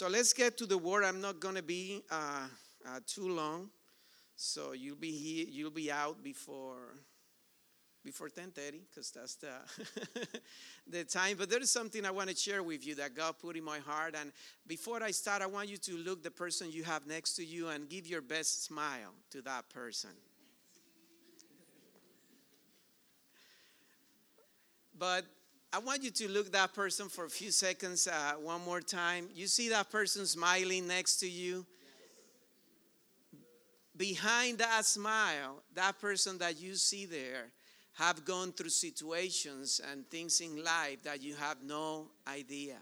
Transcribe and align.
So 0.00 0.08
let's 0.08 0.32
get 0.32 0.56
to 0.56 0.64
the 0.64 0.78
word. 0.78 1.04
I'm 1.04 1.20
not 1.20 1.40
going 1.40 1.56
to 1.56 1.62
be 1.62 2.02
uh, 2.10 2.46
uh, 2.88 3.00
too 3.06 3.28
long, 3.28 3.68
so 4.34 4.72
you'll 4.72 4.96
be 4.96 5.10
here. 5.10 5.44
You'll 5.46 5.70
be 5.70 5.92
out 5.92 6.24
before 6.24 6.94
before 8.02 8.30
10:30 8.30 8.80
because 8.88 9.10
that's 9.10 9.34
the 9.34 9.52
the 10.86 11.04
time. 11.04 11.36
But 11.36 11.50
there 11.50 11.60
is 11.60 11.70
something 11.70 12.06
I 12.06 12.12
want 12.12 12.30
to 12.30 12.34
share 12.34 12.62
with 12.62 12.86
you 12.86 12.94
that 12.94 13.14
God 13.14 13.34
put 13.38 13.58
in 13.58 13.62
my 13.62 13.78
heart. 13.78 14.14
And 14.18 14.32
before 14.66 15.02
I 15.02 15.10
start, 15.10 15.42
I 15.42 15.46
want 15.46 15.68
you 15.68 15.76
to 15.76 15.98
look 15.98 16.22
the 16.22 16.30
person 16.30 16.72
you 16.72 16.82
have 16.84 17.06
next 17.06 17.34
to 17.34 17.44
you 17.44 17.68
and 17.68 17.86
give 17.86 18.06
your 18.06 18.22
best 18.22 18.64
smile 18.64 19.12
to 19.32 19.42
that 19.42 19.68
person. 19.68 20.12
But 24.98 25.26
I 25.72 25.78
want 25.78 26.02
you 26.02 26.10
to 26.10 26.28
look 26.28 26.50
that 26.50 26.74
person 26.74 27.08
for 27.08 27.26
a 27.26 27.30
few 27.30 27.52
seconds 27.52 28.08
uh, 28.08 28.32
one 28.40 28.60
more 28.64 28.80
time. 28.80 29.28
You 29.32 29.46
see 29.46 29.68
that 29.68 29.88
person 29.88 30.26
smiling 30.26 30.88
next 30.88 31.18
to 31.18 31.30
you? 31.30 31.64
Behind 33.96 34.58
that 34.58 34.84
smile, 34.84 35.62
that 35.74 36.00
person 36.00 36.38
that 36.38 36.60
you 36.60 36.74
see 36.74 37.06
there 37.06 37.52
have 37.92 38.24
gone 38.24 38.50
through 38.50 38.70
situations 38.70 39.80
and 39.92 40.08
things 40.10 40.40
in 40.40 40.64
life 40.64 41.04
that 41.04 41.22
you 41.22 41.36
have 41.36 41.62
no 41.62 42.08
idea. 42.26 42.78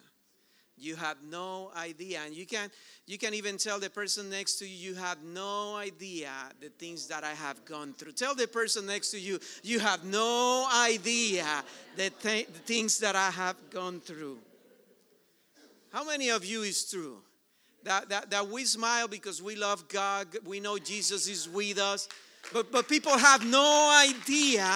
You 0.80 0.96
have 0.96 1.16
no 1.30 1.70
idea. 1.76 2.20
And 2.24 2.34
you 2.34 2.46
can 2.46 2.70
you 3.06 3.16
can 3.16 3.32
even 3.32 3.56
tell 3.56 3.80
the 3.80 3.88
person 3.88 4.28
next 4.28 4.58
to 4.58 4.66
you, 4.66 4.90
you 4.90 4.94
have 4.96 5.22
no 5.22 5.76
idea 5.76 6.30
the 6.60 6.68
things 6.68 7.06
that 7.08 7.24
I 7.24 7.32
have 7.32 7.64
gone 7.64 7.94
through. 7.94 8.12
Tell 8.12 8.34
the 8.34 8.46
person 8.46 8.84
next 8.84 9.10
to 9.12 9.18
you, 9.18 9.38
you 9.62 9.78
have 9.80 10.04
no 10.04 10.68
idea 10.70 11.46
the, 11.96 12.10
th- 12.10 12.48
the 12.48 12.58
things 12.58 12.98
that 12.98 13.16
I 13.16 13.30
have 13.30 13.56
gone 13.70 14.00
through. 14.00 14.36
How 15.90 16.04
many 16.04 16.28
of 16.28 16.44
you 16.44 16.62
is 16.62 16.90
true? 16.90 17.16
That, 17.84 18.10
that, 18.10 18.30
that 18.30 18.46
we 18.48 18.64
smile 18.64 19.08
because 19.08 19.42
we 19.42 19.56
love 19.56 19.88
God, 19.88 20.26
we 20.44 20.60
know 20.60 20.76
Jesus 20.76 21.28
is 21.28 21.48
with 21.48 21.78
us, 21.78 22.10
but, 22.52 22.70
but 22.70 22.88
people 22.88 23.16
have 23.16 23.46
no 23.46 24.04
idea 24.06 24.68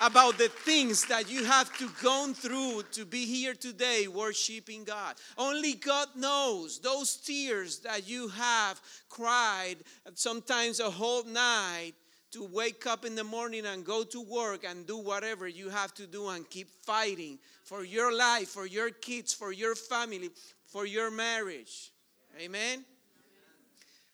about 0.00 0.38
the 0.38 0.48
things 0.48 1.04
that 1.06 1.30
you 1.30 1.44
have 1.44 1.76
to 1.78 1.88
go 2.02 2.32
through 2.32 2.82
to 2.92 3.04
be 3.04 3.24
here 3.24 3.54
today 3.54 4.06
worshiping 4.06 4.84
God. 4.84 5.16
Only 5.36 5.74
God 5.74 6.08
knows 6.14 6.78
those 6.78 7.16
tears 7.16 7.80
that 7.80 8.08
you 8.08 8.28
have 8.28 8.80
cried 9.08 9.76
sometimes 10.14 10.80
a 10.80 10.90
whole 10.90 11.24
night 11.24 11.92
to 12.30 12.44
wake 12.44 12.86
up 12.86 13.04
in 13.04 13.14
the 13.14 13.24
morning 13.24 13.64
and 13.66 13.84
go 13.84 14.04
to 14.04 14.20
work 14.20 14.64
and 14.64 14.86
do 14.86 14.98
whatever 14.98 15.48
you 15.48 15.70
have 15.70 15.94
to 15.94 16.06
do 16.06 16.28
and 16.28 16.48
keep 16.48 16.68
fighting 16.84 17.38
for 17.64 17.84
your 17.84 18.14
life, 18.14 18.48
for 18.48 18.66
your 18.66 18.90
kids, 18.90 19.32
for 19.32 19.52
your 19.52 19.74
family, 19.74 20.30
for 20.66 20.86
your 20.86 21.10
marriage. 21.10 21.90
Amen. 22.38 22.84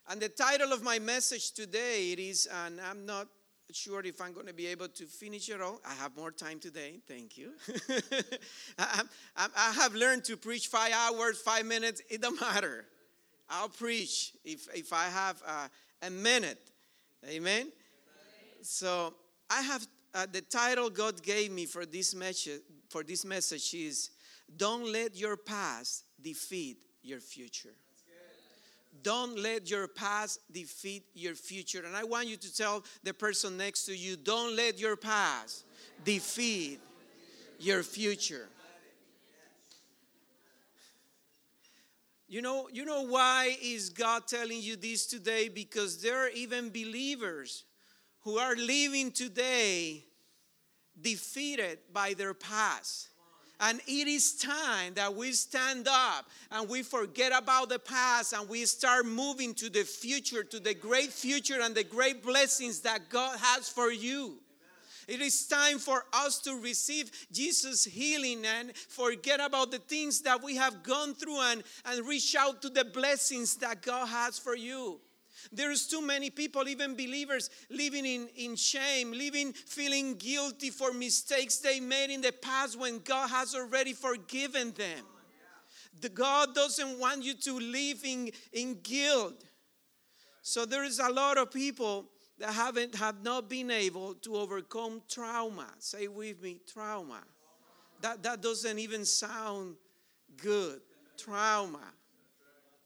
And 0.09 0.21
the 0.21 0.29
title 0.29 0.73
of 0.73 0.83
my 0.83 0.99
message 0.99 1.53
today 1.53 2.13
it 2.13 2.19
is 2.19 2.47
and 2.65 2.81
I'm 2.81 3.05
not 3.05 3.27
sure 3.75 4.01
if 4.05 4.21
I'm 4.21 4.33
going 4.33 4.47
to 4.47 4.55
be 4.55 4.67
able 4.69 4.89
to 4.89 5.05
finish 5.07 5.49
it 5.49 5.61
all. 5.61 5.81
I 5.85 5.95
have 5.95 6.17
more 6.17 6.31
time 6.31 6.61
today. 6.61 7.01
Thank 7.09 7.37
you. 7.37 7.53
I, 8.79 9.03
I, 9.37 9.73
have 9.73 9.95
learned 9.95 10.25
to 10.25 10.37
preach 10.37 10.69
five 10.69 10.93
hours, 10.93 11.41
five 11.41 11.67
minutes. 11.67 12.03
It 12.09 12.23
don't 12.23 12.41
matter. 12.41 12.87
I'll 13.49 13.69
preach 13.69 14.33
if, 14.45 14.69
if 14.75 14.93
I 14.93 15.05
have 15.05 15.43
uh, 15.47 15.69
a 16.03 16.11
minute. 16.11 16.59
Amen? 17.25 17.63
Amen? 17.63 17.73
So 18.63 19.15
I 19.51 19.63
have 19.63 19.87
uh, 20.15 20.27
the 20.31 20.41
title 20.41 20.91
God 20.91 21.23
gave 21.23 21.51
me 21.51 21.67
for 21.67 21.85
this 21.85 22.15
message. 22.15 22.61
For 22.89 23.03
this 23.03 23.25
message 23.25 23.75
is 23.75 24.11
"Don't 24.57 24.91
let 24.93 25.17
your 25.17 25.37
past 25.37 26.05
defeat 26.23 26.79
your 27.03 27.21
future." 27.21 27.75
Don't 29.03 29.39
let 29.39 29.71
your 29.71 29.89
past 29.89 30.41
defeat 30.53 31.05
your 31.15 31.35
future. 31.35 31.83
And 31.85 31.97
I 31.97 32.05
want 32.05 32.29
you 32.29 32.37
to 32.37 32.55
tell 32.55 32.85
the 33.03 33.13
person 33.13 33.57
next 33.57 33.87
to 33.87 33.97
you, 33.97 34.17
don't 34.17 34.57
let 34.57 34.79
your 34.79 34.97
past 34.97 35.65
defeat 36.05 36.81
your 37.59 37.83
future. 37.83 38.49
You 42.29 42.43
know, 42.43 42.69
you 42.73 42.85
know 42.85 43.03
why 43.03 43.57
is 43.63 43.91
God 43.91 44.27
telling 44.27 44.61
you 44.61 44.77
this 44.77 45.07
today? 45.07 45.49
Because 45.49 46.03
there 46.03 46.25
are 46.25 46.31
even 46.31 46.71
believers 46.71 47.65
who 48.23 48.39
are 48.39 48.57
living 48.57 49.13
today 49.13 50.05
defeated 51.01 51.79
by 51.93 52.15
their 52.15 52.35
past. 52.35 53.09
And 53.61 53.81
it 53.87 54.09
is 54.09 54.35
time 54.35 54.95
that 54.95 55.15
we 55.15 55.33
stand 55.33 55.87
up 55.89 56.29
and 56.51 56.69
we 56.69 56.83
forget 56.83 57.33
about 57.35 57.69
the 57.69 57.79
past 57.79 58.33
and 58.33 58.49
we 58.49 58.67
start 58.67 59.07
moving 59.07 59.55
to 59.55 59.71
the 59.71 59.85
future, 59.85 60.43
to 60.45 60.59
the 60.59 60.75
great 60.75 61.13
future 61.13 61.61
and 61.61 61.75
the 61.75 61.85
great 61.85 62.23
blessings 62.23 62.81
that 62.81 63.09
God 63.09 63.39
has 63.39 63.69
for 63.69 63.93
you. 63.93 64.39
It 65.07 65.21
is 65.21 65.47
time 65.47 65.79
for 65.79 66.05
us 66.13 66.39
to 66.41 66.55
receive 66.57 67.11
Jesus' 67.31 67.85
healing 67.85 68.45
and 68.47 68.75
forget 68.77 69.39
about 69.41 69.71
the 69.71 69.79
things 69.79 70.23
that 70.23 70.43
we 70.43 70.57
have 70.57 70.83
gone 70.83 71.15
through 71.15 71.41
and, 71.41 71.63
and 71.85 72.07
reach 72.07 72.35
out 72.35 72.63
to 72.63 72.71
the 72.71 72.85
blessings 72.85 73.57
that 73.57 73.83
God 73.83 74.07
has 74.07 74.39
for 74.39 74.57
you. 74.57 75.01
There's 75.53 75.87
too 75.87 76.01
many 76.01 76.31
people, 76.31 76.69
even 76.69 76.95
believers, 76.95 77.51
living 77.71 78.07
in, 78.07 78.29
in 78.37 78.57
shame, 78.57 79.13
living 79.13 79.53
feeling 79.53 80.15
guilty 80.15 80.71
for 80.71 80.93
mistakes 80.93 81.59
they 81.59 81.81
made 81.81 82.11
in 82.11 82.21
the 82.21 82.33
past 82.33 82.79
when 82.79 83.01
God 83.01 83.29
has 83.31 83.55
already 83.55 83.93
forgiven 83.93 84.73
them. 84.73 85.05
The 86.01 86.09
God 86.09 86.55
doesn't 86.55 86.99
want 86.99 87.23
you 87.23 87.35
to 87.35 87.59
live 87.59 88.01
in, 88.05 88.31
in 88.53 88.81
guilt. 88.83 89.45
So 90.43 90.67
there 90.67 90.85
is 90.85 90.99
a 90.99 91.09
lot 91.09 91.39
of 91.39 91.51
people 91.51 92.07
that 92.39 92.53
haven't 92.53 92.95
have 92.97 93.23
not 93.23 93.49
been 93.49 93.71
able 93.71 94.15
to 94.15 94.37
overcome 94.37 95.03
trauma. 95.09 95.67
Say 95.79 96.09
with 96.09 96.43
me, 96.43 96.61
trauma. 96.71 97.23
That 98.03 98.23
that 98.25 98.43
doesn't 98.43 98.79
even 98.79 99.05
sound 99.05 99.77
good. 100.37 100.81
Trauma. 101.17 101.93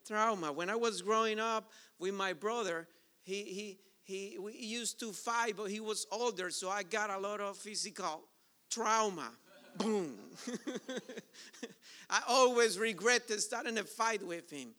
Trauma. 0.07 0.53
When 0.53 0.71
I 0.71 0.77
was 0.77 1.03
growing 1.03 1.41
up, 1.41 1.71
with 1.99 2.15
my 2.15 2.33
brother, 2.33 2.89
he, 3.23 3.43
he, 3.45 3.79
he, 4.03 4.39
we 4.39 4.55
used 4.55 4.99
to 5.01 5.13
fight, 5.13 5.55
but 5.57 5.65
he 5.65 5.81
was 5.81 6.07
older, 6.11 6.51
so 6.51 6.71
I 6.71 6.83
got 6.83 7.11
a 7.11 7.19
lot 7.19 7.41
of 7.41 7.57
physical 7.57 8.25
trauma. 8.71 9.31
Boom. 9.77 10.17
I 12.11 12.23
always 12.29 12.79
regretted 12.79 13.41
starting 13.41 13.79
a 13.79 13.85
fight 13.85 14.27
with 14.27 14.51
him 14.51 14.71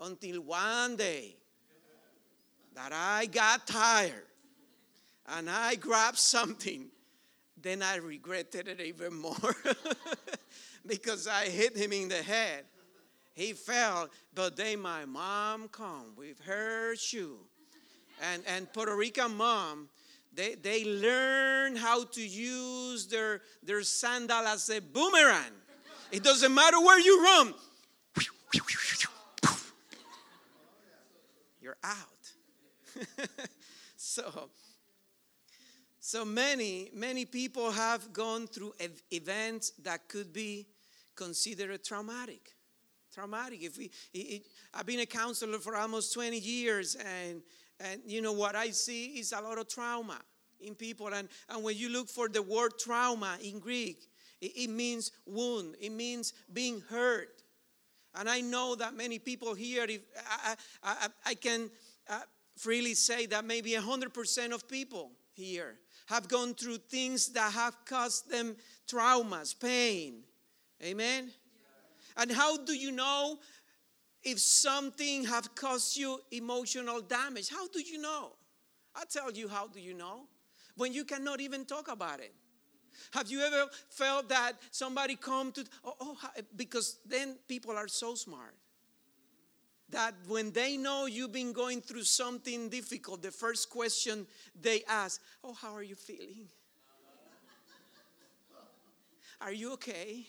until 0.00 0.40
one 0.40 0.96
day 0.96 1.36
that 2.74 2.92
I 2.92 3.26
got 3.26 3.66
tired 3.66 4.24
and 5.26 5.50
I 5.50 5.74
grabbed 5.74 6.18
something. 6.18 6.86
Then 7.60 7.82
I 7.82 7.96
regretted 7.96 8.68
it 8.68 8.80
even 8.80 9.14
more 9.14 9.56
because 10.86 11.26
I 11.26 11.46
hit 11.46 11.76
him 11.76 11.92
in 11.92 12.08
the 12.08 12.22
head. 12.22 12.64
He 13.38 13.52
fell, 13.52 14.08
but 14.34 14.56
then 14.56 14.80
my 14.80 15.04
mom 15.04 15.68
come 15.68 16.16
with 16.16 16.40
her 16.40 16.96
shoe. 16.96 17.38
And, 18.20 18.42
and 18.48 18.72
Puerto 18.72 18.96
Rican 18.96 19.36
mom, 19.36 19.88
they, 20.34 20.56
they 20.56 20.84
learn 20.84 21.76
how 21.76 22.02
to 22.02 22.20
use 22.20 23.06
their, 23.06 23.42
their 23.62 23.84
sandal 23.84 24.44
as 24.44 24.68
a 24.70 24.80
boomerang. 24.80 25.52
It 26.10 26.24
doesn't 26.24 26.52
matter 26.52 26.80
where 26.80 26.98
you 26.98 27.22
run. 27.22 27.54
You're 31.62 31.78
out. 31.84 32.32
so, 33.96 34.50
so 36.00 36.24
many, 36.24 36.90
many 36.92 37.24
people 37.24 37.70
have 37.70 38.12
gone 38.12 38.48
through 38.48 38.72
events 39.12 39.70
that 39.84 40.08
could 40.08 40.32
be 40.32 40.66
considered 41.14 41.84
traumatic 41.84 42.57
traumatic. 43.18 43.62
If 43.62 43.76
we, 43.78 43.90
it, 44.14 44.46
I've 44.72 44.86
been 44.86 45.00
a 45.00 45.06
counselor 45.06 45.58
for 45.58 45.74
almost 45.74 46.14
20 46.14 46.38
years, 46.38 46.94
and 46.94 47.42
and 47.80 48.00
you 48.06 48.22
know 48.22 48.32
what 48.32 48.54
I 48.54 48.70
see 48.70 49.18
is 49.18 49.32
a 49.32 49.40
lot 49.40 49.58
of 49.58 49.68
trauma 49.68 50.20
in 50.60 50.74
people. 50.74 51.08
And 51.08 51.28
and 51.48 51.64
when 51.64 51.76
you 51.76 51.88
look 51.88 52.08
for 52.08 52.28
the 52.28 52.42
word 52.42 52.72
trauma 52.78 53.36
in 53.42 53.58
Greek, 53.58 54.06
it, 54.40 54.52
it 54.56 54.70
means 54.70 55.10
wound. 55.26 55.74
It 55.80 55.90
means 55.90 56.32
being 56.52 56.82
hurt. 56.88 57.42
And 58.14 58.28
I 58.28 58.40
know 58.40 58.74
that 58.76 58.94
many 58.94 59.18
people 59.18 59.54
here, 59.54 59.84
if 59.88 60.00
I, 60.42 60.54
I, 60.82 61.08
I 61.26 61.34
can 61.34 61.70
uh, 62.08 62.20
freely 62.56 62.94
say 62.94 63.26
that 63.26 63.44
maybe 63.44 63.72
100% 63.72 64.52
of 64.52 64.66
people 64.66 65.12
here 65.34 65.78
have 66.06 66.26
gone 66.26 66.54
through 66.54 66.78
things 66.78 67.28
that 67.28 67.52
have 67.52 67.76
caused 67.84 68.30
them 68.30 68.56
traumas, 68.88 69.54
pain. 69.58 70.22
Amen? 70.82 71.30
And 72.18 72.32
how 72.32 72.56
do 72.64 72.74
you 72.74 72.90
know 72.90 73.38
if 74.24 74.40
something 74.40 75.24
have 75.24 75.54
caused 75.54 75.96
you 75.96 76.18
emotional 76.32 77.00
damage? 77.00 77.48
How 77.48 77.68
do 77.68 77.80
you 77.80 77.98
know? 77.98 78.32
I 78.94 79.04
tell 79.08 79.30
you 79.30 79.48
how 79.48 79.68
do 79.68 79.80
you 79.80 79.94
know? 79.94 80.26
When 80.76 80.92
you 80.92 81.04
cannot 81.04 81.40
even 81.40 81.64
talk 81.64 81.88
about 81.88 82.18
it. 82.20 82.34
Have 83.12 83.30
you 83.30 83.40
ever 83.40 83.70
felt 83.90 84.28
that 84.28 84.54
somebody 84.72 85.14
come 85.14 85.52
to 85.52 85.64
oh, 85.84 85.94
oh 86.00 86.16
because 86.56 86.98
then 87.06 87.36
people 87.46 87.76
are 87.76 87.88
so 87.88 88.16
smart. 88.16 88.54
that 89.90 90.14
when 90.26 90.50
they 90.50 90.76
know 90.76 91.06
you've 91.06 91.32
been 91.32 91.52
going 91.52 91.80
through 91.80 92.02
something 92.02 92.68
difficult, 92.68 93.22
the 93.22 93.30
first 93.30 93.70
question 93.70 94.26
they 94.60 94.82
ask, 94.88 95.20
Oh, 95.42 95.54
how 95.54 95.72
are 95.72 95.82
you 95.84 95.94
feeling? 95.94 96.48
Are 99.40 99.52
you 99.52 99.72
okay? 99.74 100.26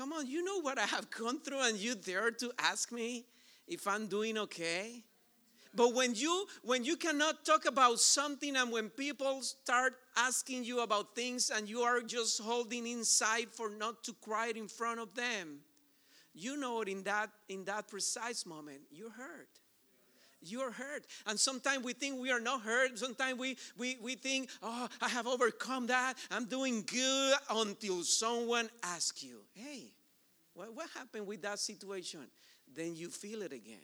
Come 0.00 0.14
on, 0.14 0.26
you 0.26 0.42
know 0.42 0.62
what 0.62 0.78
I 0.78 0.86
have 0.86 1.10
gone 1.10 1.40
through, 1.40 1.60
and 1.60 1.76
you 1.76 1.94
dare 1.94 2.30
to 2.30 2.50
ask 2.58 2.90
me 2.90 3.26
if 3.68 3.86
I'm 3.86 4.06
doing 4.06 4.38
okay? 4.38 5.02
But 5.74 5.92
when 5.92 6.14
you 6.14 6.46
when 6.62 6.84
you 6.84 6.96
cannot 6.96 7.44
talk 7.44 7.66
about 7.66 8.00
something 8.00 8.56
and 8.56 8.72
when 8.72 8.88
people 8.88 9.42
start 9.42 9.92
asking 10.16 10.64
you 10.64 10.80
about 10.80 11.14
things 11.14 11.50
and 11.54 11.68
you 11.68 11.82
are 11.82 12.00
just 12.00 12.40
holding 12.40 12.86
inside 12.86 13.48
for 13.52 13.68
not 13.68 14.02
to 14.04 14.14
cry 14.22 14.50
in 14.56 14.68
front 14.68 15.00
of 15.00 15.14
them, 15.14 15.58
you 16.32 16.56
know 16.56 16.80
it 16.80 16.88
in 16.88 17.02
that 17.02 17.28
in 17.50 17.66
that 17.66 17.86
precise 17.86 18.46
moment 18.46 18.80
you're 18.90 19.10
hurt. 19.10 19.59
You're 20.42 20.70
hurt. 20.70 21.06
And 21.26 21.38
sometimes 21.38 21.84
we 21.84 21.92
think 21.92 22.20
we 22.20 22.30
are 22.30 22.40
not 22.40 22.62
hurt. 22.62 22.98
Sometimes 22.98 23.38
we, 23.38 23.56
we, 23.76 23.98
we 24.02 24.14
think, 24.14 24.50
oh, 24.62 24.88
I 25.00 25.08
have 25.08 25.26
overcome 25.26 25.86
that. 25.88 26.14
I'm 26.30 26.46
doing 26.46 26.82
good 26.86 27.34
until 27.50 28.02
someone 28.02 28.70
asks 28.82 29.22
you, 29.22 29.40
hey, 29.52 29.92
what, 30.54 30.74
what 30.74 30.88
happened 30.94 31.26
with 31.26 31.42
that 31.42 31.58
situation? 31.58 32.20
Then 32.74 32.96
you 32.96 33.08
feel 33.10 33.42
it 33.42 33.52
again. 33.52 33.78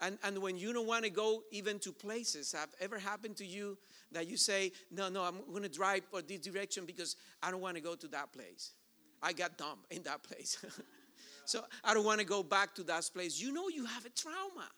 And, 0.00 0.18
and 0.24 0.38
when 0.38 0.58
you 0.58 0.72
don't 0.72 0.86
want 0.86 1.04
to 1.04 1.10
go 1.10 1.42
even 1.50 1.78
to 1.80 1.92
places, 1.92 2.52
have 2.52 2.68
ever 2.80 2.98
happened 2.98 3.36
to 3.36 3.46
you 3.46 3.78
that 4.12 4.26
you 4.26 4.36
say, 4.36 4.72
no, 4.90 5.08
no, 5.08 5.22
I'm 5.22 5.36
going 5.50 5.62
to 5.62 5.68
drive 5.68 6.02
for 6.10 6.20
this 6.20 6.40
direction 6.40 6.84
because 6.84 7.16
I 7.42 7.50
don't 7.50 7.60
want 7.60 7.76
to 7.76 7.82
go 7.82 7.94
to 7.94 8.08
that 8.08 8.32
place. 8.32 8.72
I 9.22 9.32
got 9.32 9.56
dumb 9.56 9.78
in 9.90 10.02
that 10.02 10.22
place. 10.22 10.64
so 11.46 11.64
I 11.82 11.94
don't 11.94 12.04
want 12.04 12.20
to 12.20 12.26
go 12.26 12.42
back 12.42 12.74
to 12.74 12.82
that 12.84 13.08
place. 13.12 13.40
You 13.40 13.52
know 13.52 13.68
you 13.68 13.86
have 13.86 14.04
a 14.04 14.10
trauma. 14.10 14.68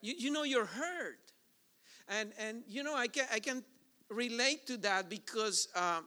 You, 0.00 0.14
you 0.16 0.30
know 0.30 0.44
you're 0.44 0.66
hurt. 0.66 1.18
And, 2.08 2.32
and 2.38 2.62
you 2.66 2.82
know, 2.82 2.94
I 2.94 3.06
can, 3.06 3.26
I 3.32 3.38
can 3.38 3.62
relate 4.08 4.66
to 4.66 4.76
that 4.78 5.08
because 5.08 5.68
uh, 5.74 6.00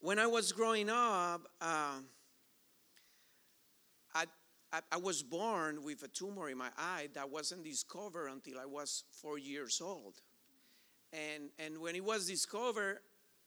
when 0.00 0.18
I 0.18 0.26
was 0.26 0.52
growing 0.52 0.88
up, 0.90 1.48
uh, 1.60 2.00
I, 4.72 4.80
I 4.92 4.96
was 4.96 5.22
born 5.22 5.84
with 5.84 6.02
a 6.02 6.08
tumor 6.08 6.50
in 6.50 6.58
my 6.58 6.68
eye 6.76 7.08
that 7.14 7.30
wasn't 7.30 7.64
discovered 7.64 8.28
until 8.28 8.58
I 8.58 8.66
was 8.66 9.04
four 9.10 9.38
years 9.38 9.80
old. 9.80 10.20
And, 11.12 11.50
and 11.58 11.78
when 11.78 11.94
it 11.94 12.04
was 12.04 12.26
discovered, 12.26 12.98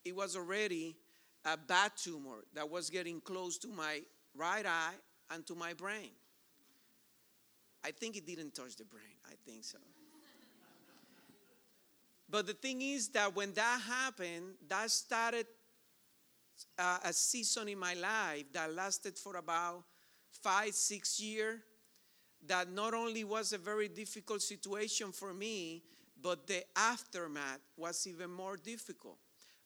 it 0.04 0.16
was 0.16 0.34
already 0.34 0.96
a 1.44 1.56
bad 1.56 1.92
tumor 1.96 2.44
that 2.54 2.68
was 2.68 2.90
getting 2.90 3.20
close 3.20 3.58
to 3.58 3.68
my 3.68 4.00
right 4.34 4.66
eye 4.66 4.94
and 5.30 5.46
to 5.46 5.54
my 5.54 5.74
brain. 5.74 6.10
I 7.84 7.90
think 7.92 8.16
it 8.16 8.26
didn't 8.26 8.54
touch 8.54 8.76
the 8.76 8.84
brain. 8.84 9.02
I 9.26 9.34
think 9.44 9.64
so. 9.64 9.78
but 12.28 12.46
the 12.46 12.54
thing 12.54 12.82
is 12.82 13.08
that 13.08 13.34
when 13.34 13.52
that 13.54 13.80
happened, 13.86 14.54
that 14.68 14.90
started 14.90 15.46
uh, 16.78 16.98
a 17.04 17.12
season 17.12 17.68
in 17.68 17.78
my 17.78 17.94
life 17.94 18.44
that 18.52 18.74
lasted 18.74 19.18
for 19.18 19.36
about 19.36 19.84
five, 20.30 20.74
six 20.74 21.20
years, 21.20 21.60
that 22.46 22.70
not 22.70 22.94
only 22.94 23.24
was 23.24 23.52
a 23.52 23.58
very 23.58 23.88
difficult 23.88 24.42
situation 24.42 25.12
for 25.12 25.34
me, 25.34 25.82
but 26.22 26.46
the 26.46 26.62
aftermath 26.76 27.60
was 27.76 28.06
even 28.06 28.30
more 28.30 28.56
difficult. 28.56 29.18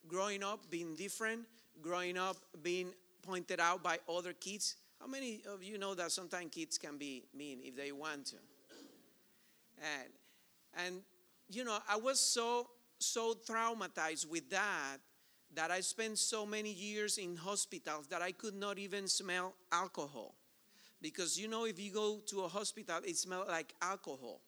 Growing 0.07 0.43
up 0.43 0.71
being 0.71 0.95
different, 0.95 1.41
growing 1.81 2.17
up 2.17 2.37
being 2.63 2.93
pointed 3.23 3.61
out 3.61 3.83
by 3.83 3.99
other 4.09 4.33
kids. 4.33 4.77
How 5.05 5.11
many 5.11 5.43
of 5.53 5.63
you 5.63 5.77
know 5.77 5.95
that 5.97 6.13
sometimes 6.13 6.49
kids 6.51 6.79
can 6.79 6.97
be 6.97 7.25
mean 7.37 7.59
if 7.63 7.77
they 7.77 7.93
want 7.93 8.25
to? 8.29 8.37
And, 9.77 10.09
and 10.83 11.03
you 11.51 11.63
know, 11.63 11.77
I 11.87 11.97
was 11.97 12.19
so 12.19 12.69
so 12.99 13.35
traumatized 13.47 14.27
with 14.27 14.49
that 14.49 14.97
that 15.55 15.71
I 15.71 15.81
spent 15.81 16.17
so 16.19 16.47
many 16.47 16.73
years 16.73 17.19
in 17.19 17.37
hospitals 17.37 18.07
that 18.07 18.23
I 18.23 18.33
could 18.33 18.55
not 18.55 18.79
even 18.79 19.07
smell 19.07 19.53
alcohol. 19.71 20.37
Because 21.03 21.39
you 21.39 21.49
know 21.49 21.67
if 21.67 21.79
you 21.79 21.93
go 21.93 22.21
to 22.29 22.45
a 22.45 22.49
hospital 22.49 23.01
it 23.05 23.19
smells 23.19 23.49
like 23.49 23.75
alcohol. 23.83 24.41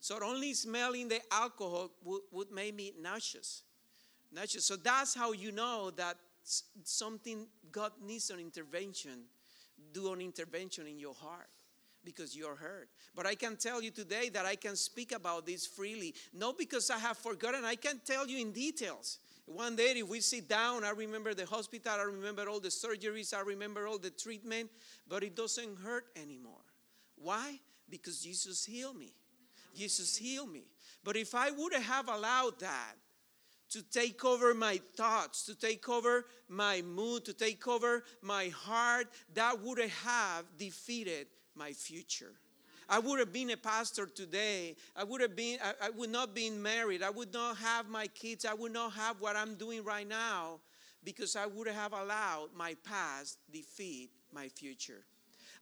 So 0.00 0.18
only 0.24 0.54
smelling 0.54 1.08
the 1.08 1.20
alcohol 1.30 1.90
would, 2.04 2.22
would 2.32 2.50
make 2.50 2.74
me 2.74 2.94
nauseous 2.98 3.64
nauseous. 4.32 4.64
So 4.64 4.76
that's 4.76 5.14
how 5.14 5.32
you 5.32 5.52
know 5.52 5.90
that 5.90 6.16
something 6.84 7.48
god 7.70 7.92
needs 8.02 8.30
an 8.30 8.40
intervention 8.40 9.24
do 9.92 10.12
an 10.12 10.20
intervention 10.20 10.86
in 10.86 10.98
your 10.98 11.14
heart 11.14 11.48
because 12.04 12.36
you're 12.36 12.54
hurt. 12.54 12.88
But 13.14 13.26
I 13.26 13.34
can 13.34 13.56
tell 13.56 13.82
you 13.82 13.90
today 13.90 14.28
that 14.30 14.46
I 14.46 14.56
can 14.56 14.76
speak 14.76 15.12
about 15.12 15.46
this 15.46 15.66
freely, 15.66 16.14
not 16.32 16.58
because 16.58 16.90
I 16.90 16.98
have 16.98 17.18
forgotten, 17.18 17.64
I 17.64 17.74
can 17.74 18.00
tell 18.04 18.26
you 18.26 18.38
in 18.38 18.52
details. 18.52 19.18
One 19.46 19.74
day, 19.74 19.94
if 19.96 20.08
we 20.08 20.20
sit 20.20 20.48
down, 20.48 20.84
I 20.84 20.90
remember 20.90 21.34
the 21.34 21.44
hospital, 21.44 21.92
I 21.98 22.02
remember 22.02 22.48
all 22.48 22.60
the 22.60 22.68
surgeries, 22.68 23.34
I 23.34 23.40
remember 23.40 23.86
all 23.86 23.98
the 23.98 24.10
treatment, 24.10 24.70
but 25.08 25.24
it 25.24 25.34
doesn't 25.34 25.78
hurt 25.80 26.06
anymore. 26.14 26.62
Why? 27.16 27.58
Because 27.88 28.20
Jesus 28.20 28.64
healed 28.64 28.96
me. 28.96 29.12
Jesus 29.74 30.16
healed 30.16 30.52
me. 30.52 30.64
But 31.02 31.16
if 31.16 31.34
I 31.34 31.50
would 31.50 31.74
have 31.74 32.08
allowed 32.08 32.60
that 32.60 32.94
to 33.70 33.82
take 33.82 34.24
over 34.24 34.52
my 34.54 34.80
thoughts, 34.96 35.44
to 35.46 35.54
take 35.54 35.88
over 35.88 36.26
my 36.48 36.82
mood, 36.82 37.24
to 37.24 37.32
take 37.32 37.66
over 37.68 38.04
my 38.22 38.48
heart, 38.48 39.06
that 39.34 39.60
would 39.62 39.78
have 39.78 40.44
defeated 40.58 41.26
my 41.54 41.72
future. 41.72 42.32
I 42.88 42.98
would 42.98 43.20
have 43.20 43.32
been 43.32 43.50
a 43.50 43.56
pastor 43.56 44.06
today. 44.06 44.74
I 44.96 45.04
would 45.04 45.20
have 45.20 45.36
been, 45.36 45.58
I, 45.62 45.86
I 45.86 45.90
would 45.90 46.10
not 46.10 46.34
been 46.34 46.60
married. 46.60 47.04
I 47.04 47.10
would 47.10 47.32
not 47.32 47.56
have 47.58 47.88
my 47.88 48.08
kids. 48.08 48.44
I 48.44 48.54
would 48.54 48.72
not 48.72 48.92
have 48.94 49.20
what 49.20 49.36
I'm 49.36 49.54
doing 49.54 49.84
right 49.84 50.08
now 50.08 50.58
because 51.04 51.36
I 51.36 51.46
would 51.46 51.68
have 51.68 51.92
allowed 51.92 52.48
my 52.54 52.76
past 52.84 53.38
defeat 53.52 54.10
my 54.34 54.48
future. 54.48 55.04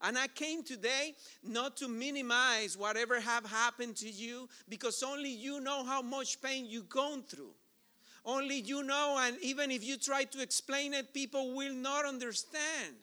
And 0.01 0.17
I 0.17 0.29
came 0.29 0.63
today 0.63 1.15
not 1.43 1.77
to 1.79 1.89
minimize 1.89 2.79
whatever 2.79 3.21
have 3.21 3.45
happened 3.45 3.97
to 3.97 4.09
you 4.09 4.49
because 4.69 5.03
only 5.03 5.31
you 5.31 5.61
know 5.61 5.85
how 5.85 6.01
much 6.03 6.41
pain 6.41 6.67
you've 6.67 6.89
gone 6.89 7.23
through. 7.25 7.51
Only 8.29 8.61
you 8.61 8.83
know, 8.83 9.19
and 9.19 9.39
even 9.41 9.71
if 9.71 9.83
you 9.83 9.97
try 9.97 10.25
to 10.25 10.43
explain 10.43 10.93
it, 10.93 11.15
people 11.15 11.55
will 11.57 11.73
not 11.73 12.05
understand. 12.05 12.95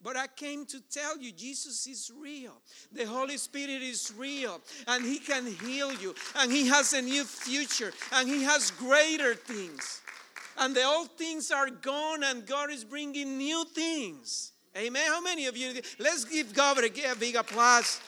But 0.00 0.16
I 0.16 0.28
came 0.28 0.64
to 0.66 0.80
tell 0.88 1.18
you 1.18 1.32
Jesus 1.32 1.84
is 1.88 2.12
real. 2.16 2.52
The 2.92 3.06
Holy 3.06 3.38
Spirit 3.38 3.82
is 3.82 4.14
real 4.16 4.60
and 4.86 5.04
He 5.04 5.18
can 5.18 5.46
heal 5.46 5.92
you 5.92 6.14
and 6.36 6.52
He 6.52 6.68
has 6.68 6.92
a 6.92 7.02
new 7.02 7.24
future 7.24 7.92
and 8.12 8.28
He 8.28 8.44
has 8.44 8.70
greater 8.70 9.34
things. 9.34 10.00
And 10.58 10.76
the 10.76 10.84
old 10.84 11.10
things 11.18 11.50
are 11.50 11.68
gone 11.68 12.22
and 12.22 12.46
God 12.46 12.70
is 12.70 12.84
bringing 12.84 13.38
new 13.38 13.64
things. 13.64 14.52
Amen. 14.76 15.02
How 15.08 15.20
many 15.20 15.46
of 15.46 15.56
you? 15.56 15.80
Let's 15.98 16.24
give 16.24 16.54
God 16.54 16.78
a 16.78 17.16
big 17.18 17.34
applause. 17.34 18.00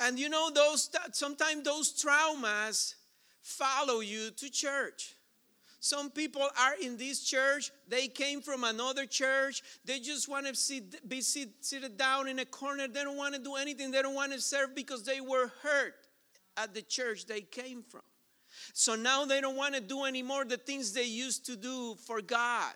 And 0.00 0.18
you 0.18 0.28
know, 0.28 0.50
those 0.50 0.90
sometimes 1.12 1.62
those 1.62 1.92
traumas 1.92 2.94
follow 3.42 4.00
you 4.00 4.30
to 4.30 4.50
church. 4.50 5.14
Some 5.82 6.10
people 6.10 6.42
are 6.42 6.74
in 6.82 6.98
this 6.98 7.24
church, 7.24 7.70
they 7.88 8.06
came 8.06 8.42
from 8.42 8.64
another 8.64 9.06
church, 9.06 9.62
they 9.86 9.98
just 9.98 10.28
want 10.28 10.46
to 10.46 10.54
sit, 10.54 11.08
be 11.08 11.22
sit, 11.22 11.48
seated 11.62 11.96
down 11.96 12.28
in 12.28 12.38
a 12.38 12.44
corner. 12.44 12.86
They 12.86 13.02
don't 13.02 13.16
want 13.16 13.34
to 13.34 13.40
do 13.40 13.54
anything, 13.54 13.90
they 13.90 14.02
don't 14.02 14.14
want 14.14 14.32
to 14.32 14.40
serve 14.40 14.74
because 14.74 15.04
they 15.04 15.22
were 15.22 15.50
hurt 15.62 15.94
at 16.58 16.74
the 16.74 16.82
church 16.82 17.24
they 17.24 17.40
came 17.40 17.82
from. 17.82 18.02
So 18.74 18.94
now 18.94 19.24
they 19.24 19.40
don't 19.40 19.56
want 19.56 19.74
to 19.74 19.80
do 19.80 20.04
anymore 20.04 20.44
the 20.44 20.58
things 20.58 20.92
they 20.92 21.04
used 21.04 21.46
to 21.46 21.56
do 21.56 21.94
for 22.06 22.20
God. 22.20 22.74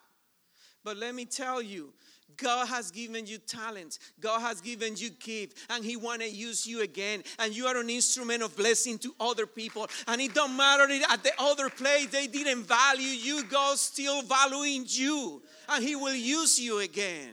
But 0.83 0.97
let 0.97 1.15
me 1.15 1.27
tell 1.27 1.61
you, 1.61 1.93
God 2.37 2.67
has 2.69 2.91
given 2.91 3.27
you 3.27 3.39
talents. 3.39 3.99
God 4.21 4.41
has 4.41 4.61
given 4.61 4.97
you 4.97 5.11
gift, 5.11 5.59
and 5.71 5.85
He 5.85 5.97
want 5.97 6.23
to 6.23 6.29
use 6.29 6.67
you 6.67 6.83
again. 6.83 7.23
And 7.39 7.55
you 7.55 7.67
are 7.67 7.77
an 7.77 7.91
instrument 7.91 8.43
of 8.43 8.57
blessing 8.57 8.99
to 8.99 9.15
other 9.21 9.47
people. 9.47 9.89
And 10.09 10.21
it 10.21 10.35
don't 10.35 10.57
matter 10.57 10.85
at 11.11 11.23
the 11.23 11.33
other 11.39 11.71
place 11.71 12.07
they 12.09 12.27
didn't 12.27 12.65
value 12.65 13.03
you. 13.03 13.45
God 13.45 13.79
still 13.79 14.23
valuing 14.23 14.85
you, 14.89 15.43
and 15.69 15.85
He 15.85 15.97
will 15.97 16.15
use 16.15 16.59
you 16.59 16.81
again. 16.81 17.31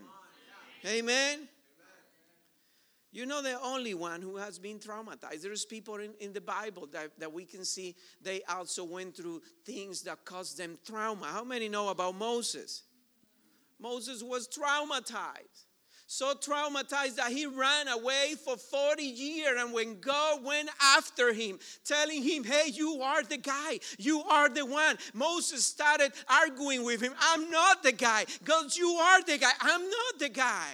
Amen. 0.85 1.47
You're 3.13 3.25
not 3.25 3.43
the 3.43 3.59
only 3.61 3.93
one 3.93 4.21
who 4.21 4.37
has 4.37 4.57
been 4.57 4.79
traumatized. 4.79 5.41
There's 5.41 5.65
people 5.65 5.95
in, 5.95 6.13
in 6.21 6.31
the 6.31 6.39
Bible 6.39 6.87
that, 6.93 7.11
that 7.19 7.31
we 7.31 7.43
can 7.43 7.65
see 7.65 7.93
they 8.21 8.41
also 8.43 8.85
went 8.85 9.17
through 9.17 9.41
things 9.65 10.01
that 10.03 10.23
caused 10.23 10.57
them 10.57 10.77
trauma. 10.85 11.25
How 11.25 11.43
many 11.43 11.67
know 11.67 11.89
about 11.89 12.15
Moses? 12.15 12.83
Moses 13.81 14.21
was 14.21 14.47
traumatized. 14.47 15.65
so 16.05 16.33
traumatized 16.33 17.15
that 17.15 17.31
he 17.31 17.45
ran 17.45 17.87
away 17.87 18.35
for 18.43 18.57
40 18.57 19.01
years. 19.01 19.57
And 19.57 19.71
when 19.71 20.01
God 20.01 20.43
went 20.43 20.69
after 20.81 21.31
him, 21.31 21.57
telling 21.85 22.21
him, 22.21 22.43
Hey, 22.43 22.69
you 22.71 23.01
are 23.01 23.23
the 23.23 23.37
guy, 23.37 23.79
you 23.97 24.21
are 24.23 24.49
the 24.49 24.65
one, 24.65 24.97
Moses 25.13 25.65
started 25.65 26.11
arguing 26.27 26.83
with 26.83 27.01
him, 27.01 27.13
I'm 27.19 27.49
not 27.49 27.81
the 27.81 27.93
guy. 27.93 28.25
God, 28.43 28.75
you 28.75 28.89
are 28.89 29.23
the 29.23 29.37
guy, 29.37 29.51
I'm 29.61 29.83
not 29.83 30.19
the 30.19 30.29
guy. 30.29 30.73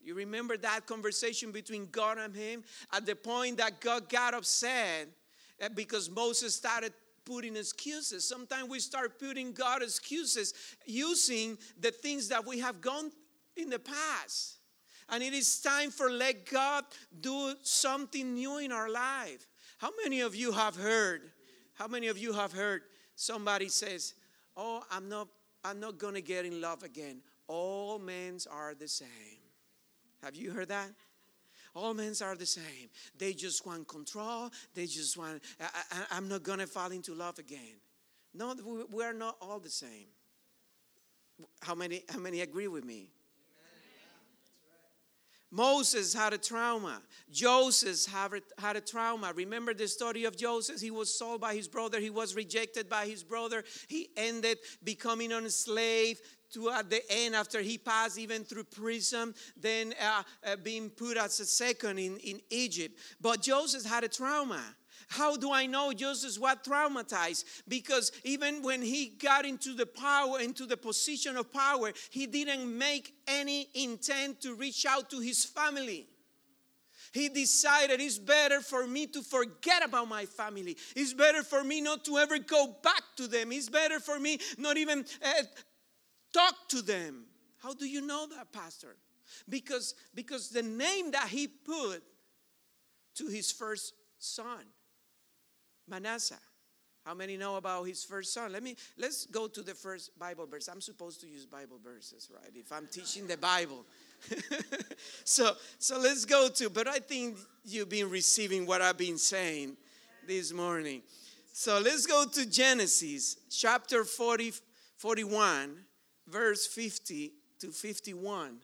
You 0.00 0.14
remember 0.14 0.56
that 0.58 0.86
conversation 0.86 1.50
between 1.50 1.88
God 1.90 2.18
and 2.18 2.32
him 2.32 2.62
at 2.92 3.04
the 3.06 3.16
point 3.16 3.56
that 3.56 3.80
God 3.80 4.08
got 4.08 4.34
upset 4.34 5.08
eh, 5.58 5.68
because 5.74 6.08
Moses 6.08 6.54
started 6.54 6.92
putting 7.26 7.56
excuses. 7.56 8.26
Sometimes 8.26 8.70
we 8.70 8.78
start 8.78 9.18
putting 9.18 9.52
God 9.52 9.82
excuses 9.82 10.54
using 10.86 11.58
the 11.78 11.90
things 11.90 12.28
that 12.28 12.46
we 12.46 12.60
have 12.60 12.80
gone 12.80 13.10
in 13.56 13.68
the 13.68 13.78
past. 13.78 14.56
And 15.08 15.22
it 15.22 15.34
is 15.34 15.60
time 15.60 15.90
for 15.90 16.10
let 16.10 16.50
God 16.50 16.84
do 17.20 17.54
something 17.62 18.34
new 18.34 18.58
in 18.58 18.72
our 18.72 18.88
life. 18.88 19.46
How 19.78 19.90
many 20.02 20.20
of 20.20 20.34
you 20.34 20.52
have 20.52 20.76
heard? 20.76 21.30
How 21.74 21.86
many 21.86 22.06
of 22.08 22.16
you 22.16 22.32
have 22.32 22.52
heard 22.52 22.82
somebody 23.14 23.68
says, 23.68 24.14
"Oh, 24.56 24.82
I'm 24.90 25.08
not 25.08 25.28
I'm 25.62 25.80
not 25.80 25.98
going 25.98 26.14
to 26.14 26.22
get 26.22 26.44
in 26.44 26.60
love 26.60 26.82
again. 26.82 27.22
All 27.46 27.98
men 27.98 28.38
are 28.50 28.74
the 28.74 28.88
same." 28.88 29.42
Have 30.22 30.34
you 30.34 30.50
heard 30.50 30.68
that? 30.68 30.90
All 31.76 31.92
men 31.92 32.14
are 32.22 32.34
the 32.34 32.46
same. 32.46 32.88
They 33.18 33.34
just 33.34 33.66
want 33.66 33.86
control. 33.86 34.50
They 34.74 34.86
just 34.86 35.18
want, 35.18 35.42
I, 35.60 36.16
am 36.16 36.26
not 36.26 36.42
going 36.42 36.60
to 36.60 36.66
fall 36.66 36.90
into 36.90 37.12
love 37.12 37.38
again. 37.38 37.76
No, 38.32 38.54
we 38.90 39.04
are 39.04 39.12
not 39.12 39.36
all 39.42 39.60
the 39.60 39.68
same. 39.68 40.06
How 41.60 41.74
many, 41.74 42.02
how 42.08 42.18
many 42.18 42.40
agree 42.40 42.66
with 42.66 42.84
me? 42.84 43.10
Moses 45.50 46.12
had 46.12 46.32
a 46.32 46.38
trauma. 46.38 47.00
Joseph 47.30 48.12
had 48.58 48.76
a 48.76 48.80
trauma. 48.80 49.32
Remember 49.34 49.72
the 49.72 49.86
story 49.86 50.24
of 50.24 50.36
Joseph? 50.36 50.80
He 50.80 50.90
was 50.90 51.16
sold 51.16 51.40
by 51.40 51.54
his 51.54 51.68
brother. 51.68 52.00
He 52.00 52.10
was 52.10 52.34
rejected 52.34 52.88
by 52.88 53.06
his 53.06 53.22
brother. 53.22 53.64
He 53.88 54.08
ended 54.16 54.58
becoming 54.82 55.30
a 55.32 55.50
slave 55.50 56.20
to 56.52 56.70
at 56.70 56.90
the 56.90 57.02
end 57.10 57.34
after 57.34 57.60
he 57.60 57.78
passed 57.78 58.18
even 58.18 58.44
through 58.44 58.64
prison 58.64 59.34
then 59.56 59.94
uh, 60.02 60.22
uh, 60.46 60.56
being 60.56 60.90
put 60.90 61.16
as 61.16 61.40
a 61.40 61.46
second 61.46 61.98
in, 61.98 62.16
in 62.18 62.40
egypt 62.50 62.98
but 63.20 63.40
joseph 63.40 63.84
had 63.84 64.04
a 64.04 64.08
trauma 64.08 64.62
how 65.08 65.36
do 65.36 65.52
I 65.52 65.66
know 65.66 65.92
Joseph 65.92 66.40
was 66.40 66.56
traumatized? 66.66 67.44
Because 67.68 68.12
even 68.24 68.62
when 68.62 68.82
he 68.82 69.06
got 69.06 69.44
into 69.44 69.74
the 69.74 69.86
power, 69.86 70.40
into 70.40 70.66
the 70.66 70.76
position 70.76 71.36
of 71.36 71.52
power, 71.52 71.92
he 72.10 72.26
didn't 72.26 72.76
make 72.76 73.14
any 73.28 73.68
intent 73.74 74.40
to 74.42 74.54
reach 74.54 74.84
out 74.84 75.10
to 75.10 75.20
his 75.20 75.44
family. 75.44 76.08
He 77.12 77.28
decided 77.28 78.00
it's 78.00 78.18
better 78.18 78.60
for 78.60 78.86
me 78.86 79.06
to 79.06 79.22
forget 79.22 79.84
about 79.84 80.08
my 80.08 80.26
family. 80.26 80.76
It's 80.94 81.14
better 81.14 81.42
for 81.42 81.62
me 81.62 81.80
not 81.80 82.04
to 82.06 82.18
ever 82.18 82.38
go 82.38 82.74
back 82.82 83.02
to 83.16 83.28
them. 83.28 83.52
It's 83.52 83.68
better 83.68 84.00
for 84.00 84.18
me 84.18 84.38
not 84.58 84.76
even 84.76 85.04
uh, 85.24 85.42
talk 86.36 86.68
to 86.68 86.82
them. 86.82 87.24
How 87.62 87.72
do 87.74 87.86
you 87.86 88.00
know 88.00 88.26
that, 88.36 88.52
Pastor? 88.52 88.96
Because, 89.48 89.94
because 90.14 90.50
the 90.50 90.62
name 90.62 91.10
that 91.12 91.28
he 91.28 91.48
put 91.48 92.02
to 93.16 93.26
his 93.26 93.50
first 93.50 93.94
son 94.18 94.64
Manasseh. 95.88 96.38
How 97.04 97.14
many 97.14 97.36
know 97.36 97.54
about 97.56 97.84
his 97.84 98.02
first 98.02 98.34
son? 98.34 98.52
Let 98.52 98.64
me 98.64 98.74
let's 98.98 99.26
go 99.26 99.46
to 99.46 99.62
the 99.62 99.74
first 99.74 100.18
Bible 100.18 100.46
verse. 100.46 100.66
I'm 100.66 100.80
supposed 100.80 101.20
to 101.20 101.28
use 101.28 101.46
Bible 101.46 101.78
verses, 101.82 102.28
right? 102.34 102.50
If 102.52 102.72
I'm 102.72 102.88
teaching 102.88 103.28
the 103.28 103.36
Bible. 103.36 103.84
so 105.24 105.52
so 105.78 106.00
let's 106.00 106.24
go 106.24 106.48
to, 106.48 106.68
but 106.68 106.88
I 106.88 106.98
think 106.98 107.38
you've 107.64 107.88
been 107.88 108.10
receiving 108.10 108.66
what 108.66 108.82
I've 108.82 108.98
been 108.98 109.18
saying 109.18 109.76
this 110.26 110.52
morning. 110.52 111.02
So 111.52 111.78
let's 111.78 112.06
go 112.06 112.24
to 112.26 112.50
Genesis 112.50 113.36
chapter 113.50 114.02
40, 114.02 114.52
41, 114.96 115.76
verse 116.26 116.66
50 116.66 117.32
to 117.60 117.70
51. 117.70 118.58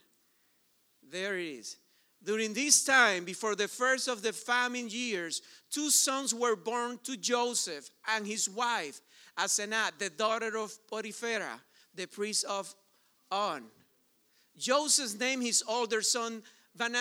There 1.10 1.38
it 1.38 1.46
is. 1.46 1.76
During 2.24 2.54
this 2.54 2.84
time, 2.84 3.24
before 3.24 3.56
the 3.56 3.66
first 3.66 4.06
of 4.06 4.22
the 4.22 4.32
famine 4.32 4.88
years, 4.88 5.42
two 5.70 5.90
sons 5.90 6.32
were 6.32 6.54
born 6.54 6.98
to 7.04 7.16
Joseph 7.16 7.90
and 8.14 8.26
his 8.26 8.48
wife, 8.48 9.00
Asenath, 9.36 9.98
the 9.98 10.10
daughter 10.10 10.56
of 10.56 10.72
Potiphera, 10.88 11.58
the 11.94 12.06
priest 12.06 12.44
of 12.44 12.72
On. 13.30 13.64
Joseph 14.56 15.18
named 15.18 15.42
his 15.42 15.64
older 15.66 16.02
son 16.02 16.42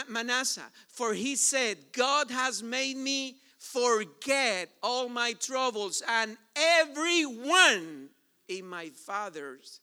Manasseh, 0.08 0.70
for 0.88 1.14
he 1.14 1.36
said, 1.36 1.78
God 1.92 2.32
has 2.32 2.64
made 2.64 2.98
me 2.98 3.36
forget 3.58 4.70
all 4.82 5.08
my 5.08 5.34
troubles 5.34 6.02
and 6.08 6.36
everyone 6.56 8.10
in 8.48 8.66
my 8.66 8.90
father's 8.90 9.80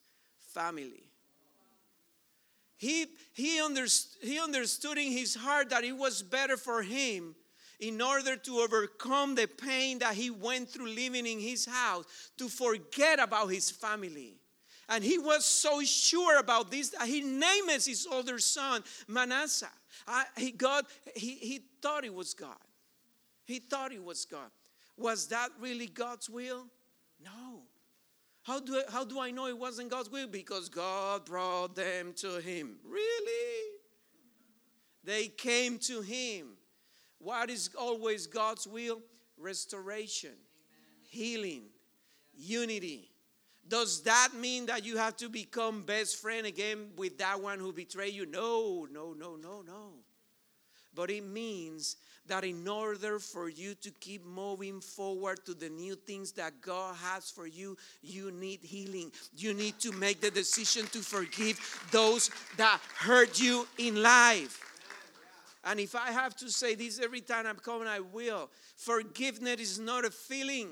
family. 0.55 1.09
He, 2.76 3.07
he, 3.33 3.59
underst- 3.59 4.23
he 4.23 4.38
understood 4.38 4.99
in 4.99 5.11
his 5.12 5.35
heart 5.35 5.71
that 5.71 5.85
it 5.85 5.97
was 5.97 6.23
better 6.23 6.57
for 6.57 6.83
him 6.83 7.35
in 7.81 8.00
order 8.00 8.37
to 8.37 8.59
overcome 8.59 9.35
the 9.35 9.47
pain 9.47 9.99
that 10.00 10.14
he 10.14 10.31
went 10.31 10.69
through 10.69 10.88
living 10.88 11.26
in 11.26 11.38
his 11.38 11.67
house 11.67 12.05
to 12.37 12.49
forget 12.49 13.21
about 13.21 13.49
his 13.49 13.71
family. 13.71 14.37
And 14.88 15.05
he 15.05 15.19
was 15.19 15.45
so 15.45 15.83
sure 15.83 16.38
about 16.38 16.71
this 16.71 16.90
that 16.90 17.07
he 17.07 17.21
named 17.21 17.71
his 17.71 18.07
older 18.11 18.38
son 18.38 18.83
Manasseh. 19.07 19.71
I, 20.07 20.25
he, 20.37 20.50
God, 20.52 20.87
he, 21.14 21.35
he 21.35 21.61
thought 21.83 22.05
it 22.05 22.14
was 22.14 22.33
God. 22.35 22.57
He 23.45 23.59
thought 23.59 23.93
it 23.93 24.02
was 24.02 24.25
God. 24.25 24.50
Was 24.97 25.28
that 25.28 25.50
really 25.61 25.87
God's 25.87 26.31
will? 26.31 26.67
No. 27.23 27.57
How 28.49 28.61
do, 28.61 28.76
I, 28.76 28.90
how 28.90 29.05
do 29.05 29.21
I 29.21 29.31
know 29.31 29.47
it 29.47 29.59
wasn't 29.59 29.90
God's 29.90 30.11
will? 30.11 30.26
Because 30.26 30.71
God 30.71 31.26
brought 31.26 31.76
them 31.76 32.14
to 32.17 32.40
Him. 32.40 32.76
Really? 32.83 33.73
They 35.05 35.26
came 35.26 35.76
to 35.81 36.00
Him. 36.00 36.55
What 37.19 37.50
is 37.50 37.69
always 37.78 38.26
God's 38.26 38.67
will? 38.67 39.02
Restoration, 39.37 40.31
Amen. 40.31 40.38
healing, 41.11 41.64
unity. 42.35 43.11
Does 43.69 44.02
that 44.05 44.31
mean 44.35 44.64
that 44.67 44.83
you 44.83 44.97
have 44.97 45.19
to 45.19 45.28
become 45.28 45.83
best 45.83 46.17
friend 46.17 46.47
again 46.47 46.88
with 46.97 47.19
that 47.19 47.43
one 47.43 47.59
who 47.59 47.71
betrayed 47.71 48.14
you? 48.14 48.25
No, 48.25 48.88
no, 48.90 49.12
no, 49.12 49.37
no, 49.37 49.61
no. 49.61 49.90
But 50.95 51.11
it 51.11 51.23
means 51.23 51.97
that 52.28 52.44
in 52.44 52.66
order 52.66 53.18
for 53.18 53.49
you 53.49 53.75
to 53.76 53.90
keep 54.00 54.25
moving 54.25 54.80
forward 54.80 55.44
to 55.47 55.54
the 55.54 55.68
new 55.68 55.94
things 55.94 56.32
that 56.32 56.61
God 56.61 56.97
has 56.97 57.30
for 57.30 57.47
you, 57.47 57.76
you 58.02 58.30
need 58.30 58.61
healing. 58.62 59.11
You 59.37 59.54
need 59.54 59.78
to 59.80 59.92
make 59.92 60.20
the 60.20 60.30
decision 60.30 60.87
to 60.92 61.00
forgive 61.00 61.58
those 61.90 62.30
that 62.56 62.80
hurt 62.99 63.40
you 63.40 63.66
in 63.78 64.02
life. 64.02 64.64
And 65.64 65.80
if 65.80 65.94
I 65.94 66.12
have 66.12 66.37
to 66.37 66.50
say 66.50 66.75
this 66.75 67.00
every 67.00 67.20
time 67.20 67.47
I'm 67.47 67.56
coming, 67.56 67.88
I 67.88 68.00
will. 68.00 68.49
Forgiveness 68.76 69.61
is 69.61 69.78
not 69.78 70.04
a 70.04 70.11
feeling. 70.11 70.68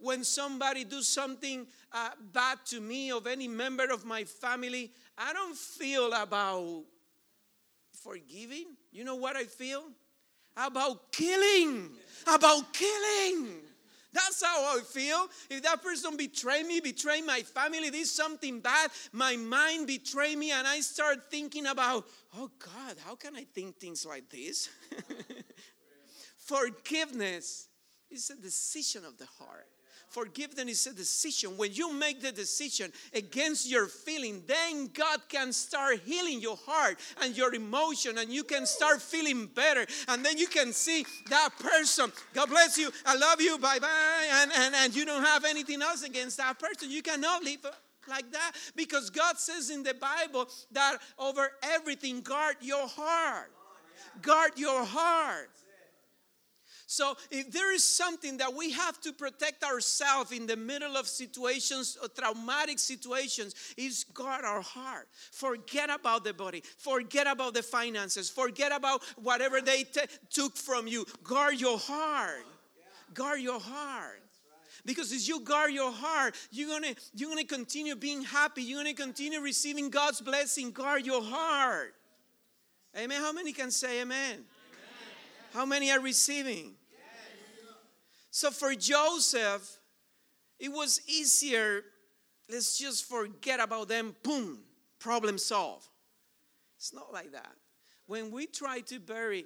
When 0.00 0.24
somebody 0.24 0.82
do 0.82 1.02
something 1.02 1.66
uh, 1.92 2.10
bad 2.32 2.58
to 2.66 2.80
me 2.80 3.12
of 3.12 3.28
any 3.28 3.46
member 3.46 3.84
of 3.92 4.04
my 4.04 4.24
family, 4.24 4.90
I 5.16 5.32
don't 5.32 5.56
feel 5.56 6.12
about 6.12 6.82
forgiving. 8.02 8.66
You 8.90 9.04
know 9.04 9.14
what 9.14 9.36
I 9.36 9.44
feel? 9.44 9.84
About 10.56 11.12
killing, 11.12 11.90
about 12.26 12.72
killing. 12.72 13.48
That's 14.12 14.44
how 14.44 14.76
I 14.76 14.80
feel. 14.80 15.26
If 15.48 15.62
that 15.62 15.82
person 15.82 16.16
betray 16.16 16.62
me, 16.62 16.80
betray 16.80 17.22
my 17.22 17.40
family, 17.40 17.90
did 17.90 18.06
something 18.06 18.60
bad, 18.60 18.90
my 19.12 19.36
mind 19.36 19.86
betray 19.86 20.36
me, 20.36 20.52
and 20.52 20.66
I 20.66 20.80
start 20.80 21.30
thinking 21.30 21.66
about, 21.66 22.04
oh 22.36 22.50
God, 22.58 22.96
how 23.06 23.14
can 23.14 23.34
I 23.36 23.44
think 23.44 23.76
things 23.76 24.04
like 24.04 24.28
this? 24.28 24.68
Forgiveness 26.36 27.68
is 28.10 28.28
a 28.28 28.36
decision 28.36 29.04
of 29.06 29.16
the 29.16 29.26
heart. 29.38 29.66
Forgiveness 30.12 30.86
is 30.86 30.92
a 30.92 30.94
decision. 30.94 31.56
When 31.56 31.72
you 31.72 31.92
make 31.94 32.20
the 32.20 32.32
decision 32.32 32.92
against 33.14 33.68
your 33.68 33.86
feeling, 33.86 34.42
then 34.46 34.90
God 34.92 35.20
can 35.28 35.54
start 35.54 36.00
healing 36.04 36.40
your 36.40 36.58
heart 36.66 36.98
and 37.22 37.34
your 37.34 37.54
emotion, 37.54 38.18
and 38.18 38.30
you 38.30 38.44
can 38.44 38.66
start 38.66 39.00
feeling 39.00 39.46
better. 39.46 39.86
And 40.08 40.22
then 40.22 40.36
you 40.36 40.48
can 40.48 40.74
see 40.74 41.06
that 41.30 41.50
person. 41.58 42.12
God 42.34 42.50
bless 42.50 42.76
you. 42.76 42.90
I 43.06 43.16
love 43.16 43.40
you. 43.40 43.56
Bye 43.56 43.78
bye. 43.78 44.28
And, 44.42 44.52
and, 44.54 44.74
and 44.74 44.94
you 44.94 45.06
don't 45.06 45.24
have 45.24 45.46
anything 45.46 45.80
else 45.80 46.02
against 46.02 46.36
that 46.36 46.58
person. 46.58 46.90
You 46.90 47.00
cannot 47.00 47.42
live 47.42 47.66
like 48.06 48.30
that 48.32 48.52
because 48.76 49.08
God 49.08 49.38
says 49.38 49.70
in 49.70 49.82
the 49.82 49.94
Bible 49.94 50.46
that 50.72 50.98
over 51.18 51.52
everything, 51.62 52.20
guard 52.20 52.56
your 52.60 52.86
heart. 52.86 53.50
Guard 54.20 54.52
your 54.56 54.84
heart. 54.84 55.48
So, 56.92 57.16
if 57.30 57.50
there 57.50 57.72
is 57.72 57.82
something 57.82 58.36
that 58.36 58.52
we 58.52 58.70
have 58.72 59.00
to 59.00 59.14
protect 59.14 59.64
ourselves 59.64 60.30
in 60.30 60.46
the 60.46 60.56
middle 60.56 60.94
of 60.94 61.08
situations, 61.08 61.96
or 62.02 62.08
traumatic 62.08 62.78
situations, 62.78 63.54
is 63.78 64.04
guard 64.12 64.44
our 64.44 64.60
heart. 64.60 65.08
Forget 65.30 65.88
about 65.88 66.22
the 66.22 66.34
body. 66.34 66.62
Forget 66.76 67.26
about 67.26 67.54
the 67.54 67.62
finances. 67.62 68.28
Forget 68.28 68.72
about 68.72 69.02
whatever 69.16 69.62
they 69.62 69.84
t- 69.84 70.02
took 70.28 70.54
from 70.54 70.86
you. 70.86 71.06
Guard 71.24 71.58
your 71.58 71.78
heart. 71.78 72.44
Guard 73.14 73.40
your 73.40 73.58
heart. 73.58 74.20
Because 74.84 75.12
as 75.12 75.26
you 75.26 75.40
guard 75.40 75.72
your 75.72 75.92
heart, 75.92 76.34
you're 76.50 76.68
gonna 76.68 76.94
you're 77.14 77.30
gonna 77.30 77.44
continue 77.44 77.96
being 77.96 78.20
happy. 78.20 78.64
You're 78.64 78.80
gonna 78.80 78.92
continue 78.92 79.40
receiving 79.40 79.88
God's 79.88 80.20
blessing. 80.20 80.72
Guard 80.72 81.06
your 81.06 81.22
heart. 81.22 81.94
Amen. 82.94 83.22
How 83.22 83.32
many 83.32 83.54
can 83.54 83.70
say 83.70 84.02
amen? 84.02 84.32
amen. 84.32 84.44
How 85.54 85.64
many 85.64 85.90
are 85.90 86.00
receiving? 86.00 86.74
So 88.34 88.50
for 88.50 88.74
Joseph, 88.74 89.78
it 90.58 90.72
was 90.72 91.02
easier. 91.06 91.82
Let's 92.50 92.78
just 92.78 93.06
forget 93.06 93.60
about 93.60 93.88
them. 93.88 94.16
Boom, 94.22 94.60
problem 94.98 95.36
solved. 95.36 95.86
It's 96.78 96.94
not 96.94 97.12
like 97.12 97.32
that. 97.32 97.52
When 98.06 98.30
we 98.30 98.46
try 98.46 98.80
to 98.80 98.98
bury, 98.98 99.44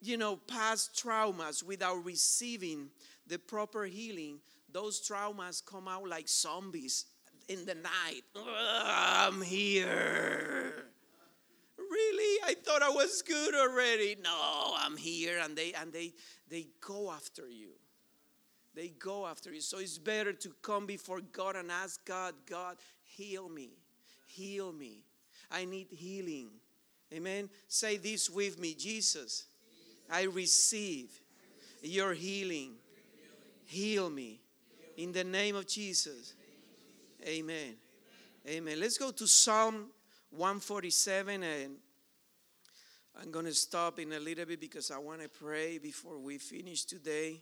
you 0.00 0.16
know, 0.16 0.36
past 0.36 0.94
traumas 0.94 1.64
without 1.64 2.04
receiving 2.04 2.90
the 3.26 3.36
proper 3.36 3.84
healing, 3.84 4.38
those 4.72 5.06
traumas 5.06 5.60
come 5.66 5.88
out 5.88 6.08
like 6.08 6.28
zombies 6.28 7.06
in 7.48 7.66
the 7.66 7.74
night. 7.74 8.22
I'm 8.36 9.42
here. 9.42 10.84
Really? 11.76 12.40
I 12.46 12.54
thought 12.54 12.80
I 12.80 12.90
was 12.90 13.22
good 13.22 13.56
already. 13.56 14.16
No, 14.22 14.74
I'm 14.78 14.96
here. 14.96 15.40
And 15.42 15.56
they 15.56 15.72
and 15.72 15.92
they 15.92 16.12
they 16.48 16.68
go 16.80 17.10
after 17.10 17.48
you. 17.48 17.70
They 18.74 18.88
go 18.88 19.26
after 19.26 19.52
you. 19.52 19.60
So 19.60 19.78
it's 19.78 19.98
better 19.98 20.32
to 20.32 20.52
come 20.62 20.86
before 20.86 21.20
God 21.20 21.56
and 21.56 21.70
ask 21.70 22.04
God, 22.04 22.34
God, 22.48 22.76
heal 23.02 23.48
me. 23.48 23.70
Heal 24.26 24.72
me. 24.72 25.04
I 25.50 25.64
need 25.64 25.88
healing. 25.90 26.48
Amen. 27.12 27.48
Say 27.68 27.96
this 27.96 28.28
with 28.28 28.58
me, 28.58 28.74
Jesus. 28.74 29.46
I 30.10 30.24
receive 30.24 31.20
your 31.82 32.12
healing. 32.14 32.72
Heal 33.64 34.10
me 34.10 34.40
in 34.96 35.12
the 35.12 35.24
name 35.24 35.56
of 35.56 35.66
Jesus. 35.66 36.34
Amen. 37.26 37.76
Amen. 38.46 38.80
Let's 38.80 38.98
go 38.98 39.10
to 39.12 39.26
Psalm 39.26 39.86
147 40.30 41.42
and 41.42 41.76
I'm 43.20 43.30
going 43.30 43.44
to 43.46 43.54
stop 43.54 44.00
in 44.00 44.12
a 44.12 44.18
little 44.18 44.44
bit 44.44 44.60
because 44.60 44.90
I 44.90 44.98
want 44.98 45.22
to 45.22 45.28
pray 45.28 45.78
before 45.78 46.18
we 46.18 46.38
finish 46.38 46.84
today. 46.84 47.40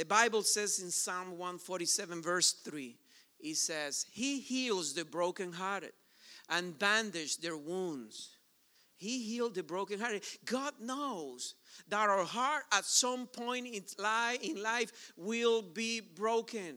The 0.00 0.06
Bible 0.06 0.42
says 0.42 0.78
in 0.78 0.90
Psalm 0.90 1.32
147, 1.32 2.22
verse 2.22 2.52
3, 2.52 2.96
it 3.40 3.56
says, 3.58 4.06
He 4.10 4.40
heals 4.40 4.94
the 4.94 5.04
brokenhearted 5.04 5.92
and 6.48 6.78
bandages 6.78 7.36
their 7.36 7.58
wounds. 7.58 8.30
He 8.96 9.22
healed 9.22 9.56
the 9.56 9.62
brokenhearted. 9.62 10.22
God 10.46 10.72
knows 10.80 11.54
that 11.88 12.08
our 12.08 12.24
heart 12.24 12.62
at 12.72 12.86
some 12.86 13.26
point 13.26 13.66
in 13.66 14.62
life 14.62 15.12
will 15.18 15.60
be 15.60 16.00
broken. 16.00 16.76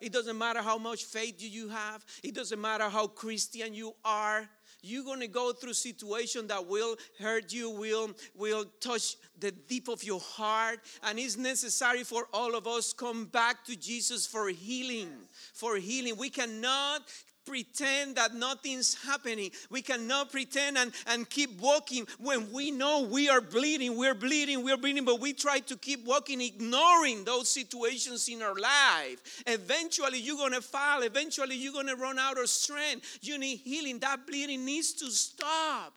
It 0.00 0.12
doesn't 0.12 0.36
matter 0.36 0.60
how 0.60 0.78
much 0.78 1.04
faith 1.04 1.36
you 1.38 1.68
have, 1.68 2.04
it 2.24 2.34
doesn't 2.34 2.60
matter 2.60 2.88
how 2.88 3.06
Christian 3.06 3.72
you 3.72 3.94
are. 4.04 4.48
You're 4.82 5.04
going 5.04 5.20
to 5.20 5.28
go 5.28 5.52
through 5.52 5.74
situation 5.74 6.46
that 6.48 6.66
will 6.66 6.96
hurt 7.18 7.52
you, 7.52 7.70
will, 7.70 8.10
will 8.34 8.64
touch 8.80 9.16
the 9.38 9.50
deep 9.50 9.88
of 9.88 10.04
your 10.04 10.20
heart. 10.20 10.80
And 11.02 11.18
it's 11.18 11.36
necessary 11.36 12.04
for 12.04 12.26
all 12.32 12.54
of 12.54 12.66
us 12.66 12.92
come 12.92 13.26
back 13.26 13.64
to 13.64 13.76
Jesus 13.76 14.26
for 14.26 14.48
healing. 14.48 15.10
For 15.54 15.76
healing. 15.76 16.16
We 16.16 16.30
cannot 16.30 17.02
pretend 17.48 18.16
that 18.16 18.34
nothing's 18.34 18.94
happening. 19.02 19.50
We 19.70 19.80
cannot 19.80 20.30
pretend 20.30 20.76
and, 20.76 20.92
and 21.06 21.28
keep 21.28 21.58
walking 21.60 22.06
when 22.18 22.52
we 22.52 22.70
know 22.70 23.08
we 23.10 23.28
are 23.28 23.40
bleeding, 23.40 23.96
we're 23.96 24.14
bleeding, 24.14 24.62
we're 24.62 24.76
bleeding, 24.76 25.04
but 25.04 25.20
we 25.20 25.32
try 25.32 25.60
to 25.60 25.76
keep 25.76 26.04
walking, 26.04 26.40
ignoring 26.40 27.24
those 27.24 27.48
situations 27.48 28.28
in 28.28 28.42
our 28.42 28.54
life. 28.54 29.42
Eventually, 29.46 30.18
you're 30.18 30.36
going 30.36 30.52
to 30.52 30.60
fall. 30.60 31.02
Eventually, 31.02 31.56
you're 31.56 31.72
going 31.72 31.86
to 31.86 31.96
run 31.96 32.18
out 32.18 32.38
of 32.38 32.48
strength. 32.50 33.18
You 33.22 33.38
need 33.38 33.56
healing. 33.56 33.98
That 34.00 34.26
bleeding 34.26 34.64
needs 34.64 34.92
to 34.94 35.10
stop. 35.10 35.94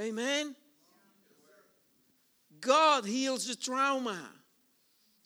Amen. 0.00 0.56
God 2.60 3.04
heals 3.04 3.46
the 3.46 3.54
trauma. 3.54 4.18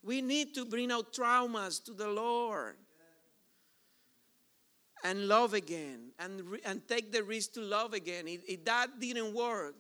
We 0.03 0.21
need 0.21 0.55
to 0.55 0.65
bring 0.65 0.91
out 0.91 1.13
traumas 1.13 1.83
to 1.85 1.93
the 1.93 2.09
Lord 2.09 2.77
and 5.05 5.29
love 5.29 5.55
again 5.55 6.11
and, 6.19 6.43
and 6.65 6.87
take 6.89 7.13
the 7.13 7.23
risk 7.23 7.53
to 7.53 7.61
love 7.61 7.93
again. 7.93 8.27
If, 8.27 8.41
if 8.49 8.65
that 8.65 8.99
didn't 8.99 9.35
work, 9.35 9.77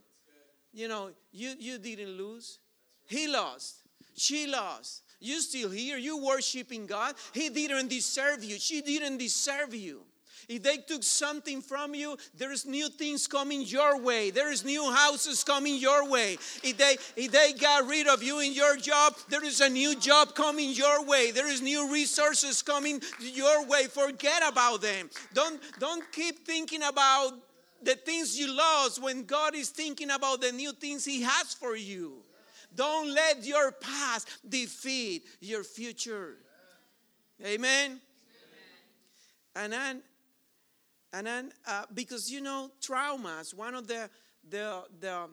you 0.72 0.86
know, 0.86 1.10
you, 1.32 1.54
you 1.58 1.78
didn't 1.78 2.16
lose. 2.16 2.58
He 3.06 3.26
lost. 3.26 3.82
She 4.16 4.46
lost. 4.46 5.02
You 5.20 5.40
still 5.40 5.70
here. 5.70 5.96
You 5.96 6.22
worshiping 6.22 6.86
God. 6.86 7.14
He 7.32 7.48
didn't 7.48 7.88
deserve 7.88 8.44
you. 8.44 8.58
She 8.58 8.82
didn't 8.82 9.18
deserve 9.18 9.74
you. 9.74 10.02
If 10.48 10.62
they 10.62 10.78
took 10.78 11.02
something 11.02 11.62
from 11.62 11.94
you, 11.94 12.16
there's 12.36 12.66
new 12.66 12.88
things 12.88 13.26
coming 13.26 13.62
your 13.62 14.00
way. 14.00 14.30
There's 14.30 14.64
new 14.64 14.90
houses 14.90 15.44
coming 15.44 15.76
your 15.76 16.08
way. 16.08 16.38
If 16.62 16.76
they 16.76 16.96
if 17.16 17.32
they 17.32 17.52
got 17.52 17.88
rid 17.88 18.06
of 18.06 18.22
you 18.22 18.40
in 18.40 18.52
your 18.52 18.76
job, 18.76 19.14
there 19.28 19.44
is 19.44 19.60
a 19.60 19.68
new 19.68 19.96
job 19.96 20.34
coming 20.34 20.70
your 20.72 21.04
way. 21.04 21.30
There 21.30 21.48
is 21.48 21.62
new 21.62 21.92
resources 21.92 22.62
coming 22.62 23.00
your 23.20 23.64
way. 23.66 23.84
Forget 23.84 24.42
about 24.46 24.82
them. 24.82 25.10
Don't 25.32 25.60
don't 25.78 26.04
keep 26.12 26.46
thinking 26.46 26.82
about 26.82 27.32
the 27.82 27.94
things 27.94 28.38
you 28.38 28.54
lost 28.54 29.02
when 29.02 29.24
God 29.24 29.54
is 29.54 29.68
thinking 29.68 30.10
about 30.10 30.40
the 30.40 30.52
new 30.52 30.72
things 30.72 31.04
he 31.04 31.22
has 31.22 31.54
for 31.54 31.76
you. 31.76 32.22
Don't 32.74 33.14
let 33.14 33.44
your 33.44 33.72
past 33.72 34.28
defeat 34.48 35.24
your 35.40 35.62
future. 35.62 36.36
Amen. 37.40 37.56
Amen. 37.56 38.00
And 39.56 39.72
then 39.72 40.02
and 41.14 41.28
then, 41.28 41.52
uh, 41.68 41.84
because 41.94 42.30
you 42.30 42.40
know, 42.40 42.72
traumas, 42.80 43.54
one 43.54 43.76
of 43.76 43.86
the, 43.86 44.10
the, 44.50 44.82
the, 44.98 45.28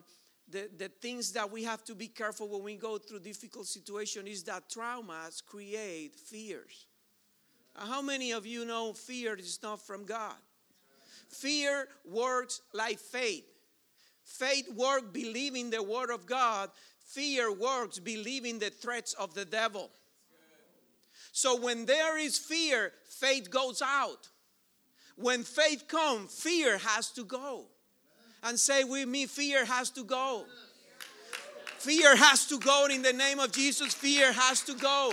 the, 0.48 0.70
the 0.78 0.88
things 0.88 1.32
that 1.32 1.50
we 1.50 1.64
have 1.64 1.82
to 1.84 1.96
be 1.96 2.06
careful 2.06 2.48
when 2.48 2.62
we 2.62 2.76
go 2.76 2.98
through 2.98 3.18
difficult 3.18 3.66
situations 3.66 4.28
is 4.28 4.44
that 4.44 4.68
traumas 4.68 5.44
create 5.44 6.14
fears. 6.14 6.86
Uh, 7.74 7.86
how 7.86 8.00
many 8.00 8.30
of 8.30 8.46
you 8.46 8.64
know 8.64 8.92
fear 8.92 9.34
is 9.34 9.58
not 9.60 9.84
from 9.84 10.04
God? 10.04 10.36
Fear 11.28 11.88
works 12.08 12.60
like 12.72 13.00
faith. 13.00 13.44
Faith 14.24 14.72
works 14.76 15.08
believing 15.12 15.70
the 15.70 15.82
word 15.82 16.10
of 16.10 16.26
God. 16.26 16.70
Fear 17.08 17.54
works 17.54 17.98
believing 17.98 18.60
the 18.60 18.70
threats 18.70 19.14
of 19.14 19.34
the 19.34 19.44
devil. 19.44 19.90
So 21.32 21.60
when 21.60 21.86
there 21.86 22.18
is 22.18 22.38
fear, 22.38 22.92
faith 23.08 23.50
goes 23.50 23.82
out. 23.82 24.28
When 25.16 25.42
faith 25.44 25.86
comes, 25.88 26.32
fear 26.32 26.78
has 26.78 27.10
to 27.12 27.24
go. 27.24 27.64
And 28.42 28.58
say 28.58 28.84
with 28.84 29.08
me, 29.08 29.26
fear 29.26 29.64
has 29.64 29.90
to 29.90 30.04
go. 30.04 30.44
Fear 31.78 32.16
has 32.16 32.46
to 32.46 32.58
go 32.58 32.86
in 32.90 33.02
the 33.02 33.12
name 33.12 33.38
of 33.38 33.52
Jesus. 33.52 33.92
Fear 33.92 34.32
has 34.32 34.62
to 34.62 34.74
go. 34.74 35.12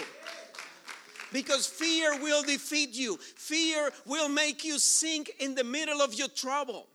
Because 1.32 1.68
fear 1.68 2.20
will 2.22 2.44
defeat 2.44 2.94
you. 2.94 3.18
Fear 3.18 3.92
will 4.06 4.30
make 4.30 4.64
you 4.64 4.80
sink 4.80 5.32
in 5.40 5.56
the 5.56 5.64
middle 5.64 6.02
of 6.02 6.14
your 6.14 6.28
trouble. 6.28 6.88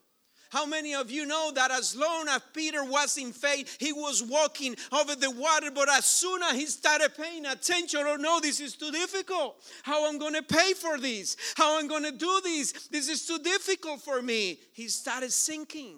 How 0.54 0.66
many 0.66 0.94
of 0.94 1.10
you 1.10 1.26
know 1.26 1.50
that 1.56 1.72
as 1.72 1.96
long 1.96 2.28
as 2.28 2.40
Peter 2.52 2.84
was 2.84 3.18
in 3.18 3.32
faith, 3.32 3.76
he 3.80 3.92
was 3.92 4.22
walking 4.22 4.76
over 4.92 5.16
the 5.16 5.32
water, 5.32 5.72
but 5.72 5.90
as 5.90 6.06
soon 6.06 6.44
as 6.44 6.52
he 6.52 6.66
started 6.66 7.10
paying 7.16 7.44
attention, 7.44 8.02
oh 8.04 8.14
no, 8.14 8.38
this 8.38 8.60
is 8.60 8.76
too 8.76 8.92
difficult. 8.92 9.56
How 9.82 10.08
I'm 10.08 10.16
going 10.16 10.34
to 10.34 10.44
pay 10.44 10.74
for 10.74 10.96
this? 10.96 11.36
How 11.56 11.76
I'm 11.76 11.88
going 11.88 12.04
to 12.04 12.12
do 12.12 12.40
this? 12.44 12.86
This 12.86 13.08
is 13.08 13.26
too 13.26 13.40
difficult 13.40 14.00
for 14.00 14.22
me. 14.22 14.60
He 14.72 14.86
started 14.86 15.32
sinking. 15.32 15.96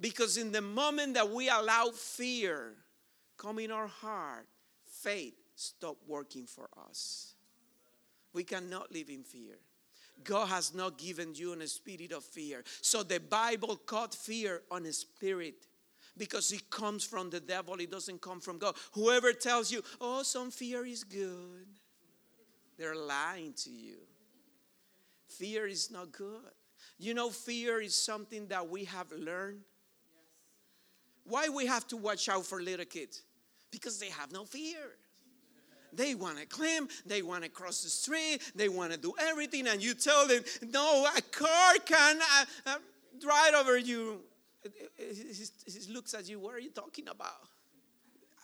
Because 0.00 0.36
in 0.36 0.50
the 0.50 0.62
moment 0.62 1.14
that 1.14 1.30
we 1.30 1.48
allow 1.48 1.92
fear 1.94 2.72
come 3.36 3.60
in 3.60 3.70
our 3.70 3.86
heart, 3.86 4.48
faith 4.84 5.34
stop 5.54 5.96
working 6.08 6.46
for 6.46 6.68
us. 6.88 7.34
We 8.32 8.42
cannot 8.42 8.90
live 8.90 9.10
in 9.10 9.22
fear. 9.22 9.58
God 10.24 10.48
has 10.48 10.74
not 10.74 10.98
given 10.98 11.34
you 11.34 11.52
a 11.52 11.66
spirit 11.66 12.12
of 12.12 12.24
fear. 12.24 12.62
So 12.80 13.02
the 13.02 13.20
Bible 13.20 13.76
caught 13.76 14.14
fear 14.14 14.62
on 14.70 14.86
a 14.86 14.92
spirit 14.92 15.66
because 16.16 16.52
it 16.52 16.68
comes 16.70 17.04
from 17.04 17.30
the 17.30 17.40
devil, 17.40 17.74
it 17.74 17.90
doesn't 17.90 18.20
come 18.20 18.40
from 18.40 18.58
God. 18.58 18.74
Whoever 18.92 19.32
tells 19.32 19.72
you, 19.72 19.82
oh, 20.00 20.22
some 20.22 20.50
fear 20.50 20.84
is 20.84 21.04
good, 21.04 21.66
they're 22.78 22.96
lying 22.96 23.54
to 23.64 23.70
you. 23.70 23.98
Fear 25.28 25.68
is 25.68 25.90
not 25.90 26.12
good. 26.12 26.52
You 26.98 27.14
know, 27.14 27.30
fear 27.30 27.80
is 27.80 27.94
something 27.94 28.48
that 28.48 28.68
we 28.68 28.84
have 28.84 29.10
learned. 29.12 29.60
Why 31.24 31.48
we 31.48 31.66
have 31.66 31.86
to 31.88 31.96
watch 31.96 32.28
out 32.28 32.44
for 32.44 32.60
little 32.60 32.84
kids? 32.84 33.22
Because 33.70 33.98
they 33.98 34.10
have 34.10 34.32
no 34.32 34.44
fear. 34.44 34.96
They 35.92 36.14
want 36.14 36.38
to 36.38 36.46
climb, 36.46 36.88
they 37.06 37.22
want 37.22 37.44
to 37.44 37.50
cross 37.50 37.82
the 37.82 37.90
street, 37.90 38.40
they 38.54 38.68
want 38.68 38.92
to 38.92 38.98
do 38.98 39.14
everything, 39.18 39.66
and 39.66 39.82
you 39.82 39.94
tell 39.94 40.26
them, 40.26 40.42
No, 40.70 41.06
a 41.16 41.22
car 41.22 41.74
can 41.84 42.20
uh, 42.20 42.44
uh, 42.66 42.76
drive 43.20 43.54
over 43.54 43.78
you. 43.78 44.20
He 44.96 45.92
looks 45.92 46.14
at 46.14 46.28
you, 46.28 46.38
What 46.38 46.54
are 46.54 46.60
you 46.60 46.70
talking 46.70 47.08
about? 47.08 47.48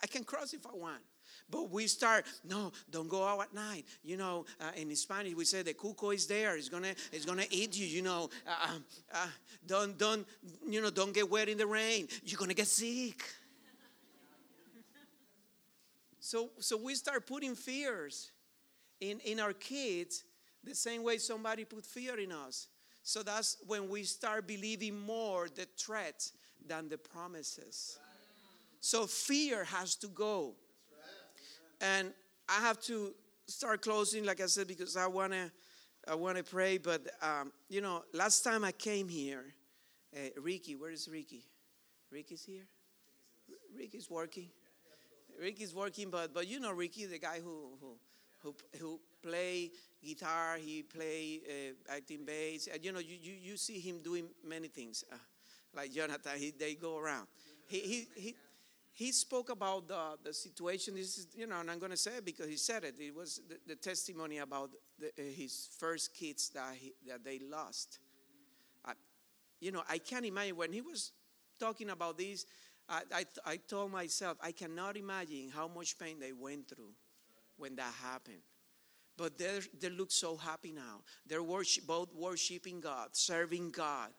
I 0.03 0.07
can 0.07 0.25
cross 0.25 0.53
if 0.53 0.67
I 0.67 0.75
want. 0.75 1.03
But 1.49 1.71
we 1.71 1.87
start, 1.87 2.27
no, 2.45 2.73
don't 2.91 3.09
go 3.09 3.25
out 3.25 3.41
at 3.41 3.55
night. 3.55 3.85
You 4.03 4.17
know, 4.17 4.47
uh, 4.61 4.71
in 4.77 4.95
Spanish 4.97 5.35
we 5.35 5.45
say 5.45 5.63
the 5.63 5.75
cuco 5.75 6.13
is 6.15 6.27
there. 6.27 6.57
It's 6.57 6.69
gonna, 6.69 6.95
it's 7.13 7.25
gonna 7.25 7.45
eat 7.51 7.77
you. 7.79 7.87
You 7.87 8.03
know, 8.03 8.31
uh, 8.47 8.79
uh, 9.15 9.27
don't, 9.65 9.97
don't, 9.97 10.27
you 10.69 10.83
know, 10.83 10.91
don't 10.91 11.15
get 11.15 11.31
wet 11.31 11.49
in 11.49 11.59
the 11.59 11.67
rain. 11.67 12.09
You're 12.25 12.39
gonna 12.39 12.55
get 12.55 12.67
sick. 12.67 13.23
So, 16.27 16.51
so 16.59 16.77
we 16.77 16.97
start 16.97 17.25
putting 17.25 17.55
fears 17.55 18.33
in 19.01 19.21
in 19.21 19.39
our 19.39 19.53
kids 19.53 20.25
the 20.65 20.75
same 20.75 21.05
way 21.05 21.19
somebody 21.19 21.65
put 21.65 21.87
fear 21.87 22.19
in 22.19 22.33
us. 22.33 22.67
So 23.05 23.23
that's 23.23 23.59
when 23.65 23.89
we 23.89 24.03
start 24.03 24.49
believing 24.49 24.99
more 24.99 25.47
the 25.49 25.69
threats 25.79 26.33
than 26.67 26.89
the 26.89 26.99
promises. 26.99 28.01
So 28.81 29.07
fear 29.07 29.63
has 29.67 29.95
to 29.97 30.09
go. 30.09 30.55
And 31.81 32.13
I 32.49 32.61
have 32.61 32.81
to 32.87 33.15
start 33.47 33.83
closing, 33.83 34.25
like 34.25 34.41
I 34.41 34.47
said, 34.47 34.67
because 34.67 34.97
I 34.97 35.07
wanna 35.07 35.53
I 36.09 36.17
wanna 36.17 36.43
pray. 36.43 36.79
But 36.79 37.07
um, 37.23 37.53
you 37.69 37.81
know, 37.81 38.03
last 38.13 38.43
time 38.43 38.65
I 38.65 38.73
came 38.73 39.09
here, 39.09 39.45
uh, 40.13 40.41
Ricky, 40.43 40.75
where 40.75 40.91
is 40.91 41.09
Ricky? 41.09 41.45
Ricky's 42.11 42.43
here. 42.43 42.67
Ricky's 43.79 44.11
working. 44.11 44.49
Ricky's 45.41 45.75
working, 45.75 46.11
but 46.11 46.33
but 46.33 46.47
you 46.49 46.61
know 46.61 46.73
Ricky, 46.73 47.07
the 47.07 47.19
guy 47.19 47.41
who 47.43 47.77
who 47.81 47.99
who, 48.43 48.55
who 48.79 49.01
play 49.23 49.71
guitar, 50.05 50.57
he 50.57 50.83
play 50.83 51.41
uh, 51.49 51.95
acting 51.95 52.25
bass. 52.25 52.69
And 52.73 52.85
you 52.85 52.93
know, 52.93 53.01
you, 53.01 53.17
you, 53.21 53.33
you 53.33 53.57
see 53.57 53.81
him 53.81 54.01
doing 54.03 54.29
many 54.45 54.69
things. 54.69 55.05
Uh, 55.13 55.17
like 55.75 55.93
Jonathan, 55.93 56.33
he, 56.39 56.53
they 56.59 56.75
go 56.75 56.99
around. 56.99 57.27
He, 57.67 57.81
he, 57.81 58.09
he, 58.17 58.35
he 58.93 59.13
spoke 59.13 59.51
about 59.51 59.89
the, 59.89 60.17
the 60.25 60.33
situation. 60.33 60.95
This 60.95 61.19
is, 61.19 61.27
you 61.37 61.47
know, 61.47 61.61
and 61.61 61.71
I'm 61.71 61.79
going 61.79 61.91
to 61.91 61.97
say 61.97 62.13
it 62.19 62.25
because 62.25 62.49
he 62.49 62.57
said 62.57 62.85
it. 62.85 62.95
It 62.99 63.15
was 63.15 63.41
the, 63.49 63.59
the 63.67 63.77
testimony 63.77 64.39
about 64.39 64.71
the, 64.99 65.09
uh, 65.09 65.23
his 65.35 65.69
first 65.79 66.15
kids 66.15 66.49
that, 66.51 66.75
he, 66.75 66.95
that 67.09 67.25
they 67.25 67.41
lost. 67.41 67.99
I, 68.85 68.93
you 69.61 69.73
know, 69.73 69.83
I 69.89 69.99
can't 69.99 70.25
imagine 70.25 70.57
when 70.57 70.73
he 70.73 70.81
was 70.81 71.13
talking 71.59 71.91
about 71.91 72.17
this. 72.17 72.47
I, 72.89 73.03
I, 73.13 73.25
I 73.45 73.57
told 73.57 73.93
myself, 73.93 74.39
I 74.41 74.53
cannot 74.53 74.97
imagine 74.97 75.51
how 75.55 75.69
much 75.69 75.99
pain 75.99 76.19
they 76.21 76.33
went 76.33 76.69
through 76.69 76.93
when 77.57 77.77
that 77.77 77.93
happened. 78.03 78.43
But 79.17 79.39
they 79.39 79.89
look 79.89 80.13
so 80.13 80.37
happy 80.37 80.73
now. 80.73 81.01
They're 81.27 81.43
worship, 81.43 81.87
both 81.87 82.15
worshiping 82.15 82.81
God, 82.81 83.09
serving 83.13 83.71
God. 83.71 84.11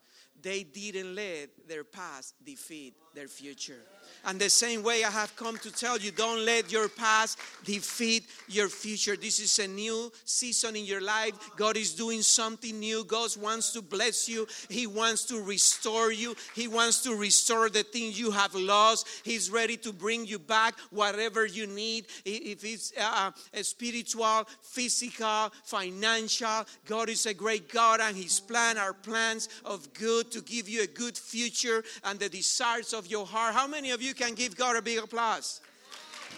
They 0.41 0.63
didn't 0.63 1.13
let 1.13 1.49
their 1.67 1.84
past 1.84 2.34
defeat 2.43 2.95
their 3.17 3.27
future. 3.27 3.82
And 4.25 4.39
the 4.39 4.49
same 4.49 4.84
way 4.84 5.03
I 5.03 5.10
have 5.10 5.36
come 5.36 5.58
to 5.60 5.71
tell 5.71 5.97
you, 5.97 6.12
don't 6.12 6.43
let 6.43 6.71
your 6.71 6.89
past 6.89 7.39
defeat 7.63 8.25
your 8.49 8.67
future. 8.67 9.15
This 9.15 9.39
is 9.39 9.58
a 9.60 9.67
new 9.67 10.12
season 10.25 10.75
in 10.75 10.86
your 10.86 11.01
life. 11.01 11.34
God 11.56 11.77
is 11.77 11.93
doing 11.93 12.21
something 12.21 12.77
new. 12.77 13.06
God 13.06 13.36
wants 13.38 13.71
to 13.71 13.82
bless 13.82 14.27
you. 14.27 14.45
He 14.69 14.86
wants 14.86 15.23
to 15.25 15.41
restore 15.41 16.12
you. 16.12 16.36
He 16.56 16.67
wants 16.67 17.01
to 17.03 17.15
restore 17.15 17.69
the 17.69 17.84
things 17.84 18.19
you 18.19 18.32
have 18.32 18.53
lost. 18.53 19.08
He's 19.23 19.49
ready 19.49 19.77
to 19.77 19.93
bring 19.93 20.25
you 20.25 20.39
back 20.39 20.77
whatever 20.89 21.45
you 21.45 21.65
need. 21.65 22.08
If 22.25 22.65
it's 22.65 22.91
uh, 22.99 23.32
spiritual, 23.62 24.45
physical, 24.62 25.51
financial, 25.63 26.65
God 26.86 27.10
is 27.10 27.25
a 27.25 27.34
great 27.34 27.71
God 27.71 28.01
and 28.01 28.17
His 28.17 28.39
plan 28.39 28.77
are 28.77 28.93
plans 28.93 29.47
of 29.63 29.93
good 29.93 30.32
to 30.32 30.41
give 30.41 30.67
you 30.67 30.84
a 30.84 30.88
good 30.88 31.17
future 31.17 31.84
and 32.03 32.19
the 32.19 32.30
desires 32.30 32.93
of 32.93 33.06
your 33.09 33.25
heart. 33.25 33.53
How 33.53 33.67
many 33.67 33.91
of 33.91 34.01
you 34.01 34.13
can 34.13 34.33
give 34.33 34.55
God 34.55 34.75
a 34.75 34.81
big 34.81 34.99
applause. 34.99 35.61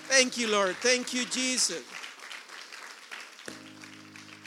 Thank 0.07 0.37
you, 0.37 0.47
Lord. 0.47 0.75
Thank 0.77 1.13
you, 1.13 1.25
Jesus. 1.25 1.83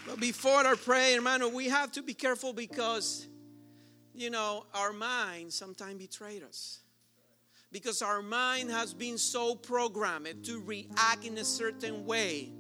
But 0.07 0.19
before 0.21 0.67
our 0.67 0.77
prayer, 0.77 1.15
hermano, 1.15 1.49
we 1.49 1.69
have 1.69 1.93
to 1.93 2.03
be 2.03 2.15
careful 2.15 2.53
because, 2.53 3.27
you 4.15 4.31
know, 4.31 4.67
our 4.75 4.93
mind 4.93 5.53
sometimes 5.53 5.99
betrays 5.99 6.43
us. 6.43 6.81
Because 7.71 8.03
our 8.03 8.21
mind 8.21 8.71
has 8.71 8.93
been 8.93 9.17
so 9.17 9.55
programmed 9.55 10.45
to 10.45 10.61
react 10.61 11.25
in 11.25 11.39
a 11.39 11.45
certain 11.45 12.05
way 12.05 12.53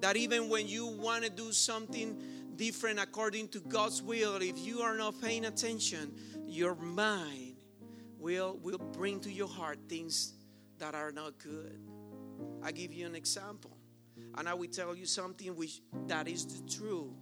that 0.00 0.16
even 0.16 0.48
when 0.48 0.68
you 0.68 0.86
want 0.86 1.24
to 1.24 1.30
do 1.30 1.52
something 1.52 2.20
different 2.56 2.98
according 2.98 3.48
to 3.48 3.60
God's 3.60 4.02
will, 4.02 4.36
if 4.36 4.58
you 4.58 4.80
are 4.80 4.96
not 4.96 5.20
paying 5.22 5.46
attention, 5.46 6.12
your 6.46 6.74
mind 6.74 7.55
will, 8.26 8.58
will 8.60 8.78
bring 8.78 9.20
to 9.20 9.32
your 9.32 9.46
heart 9.46 9.78
things 9.88 10.34
that 10.78 10.96
are 10.96 11.12
not 11.12 11.38
good. 11.38 11.78
I 12.60 12.72
give 12.72 12.92
you 12.92 13.06
an 13.06 13.14
example. 13.14 13.76
And 14.36 14.48
I 14.48 14.54
will 14.54 14.68
tell 14.68 14.96
you 14.96 15.06
something 15.06 15.54
which 15.54 15.80
that 16.08 16.26
is 16.26 16.44
the 16.44 16.68
truth, 16.68 17.14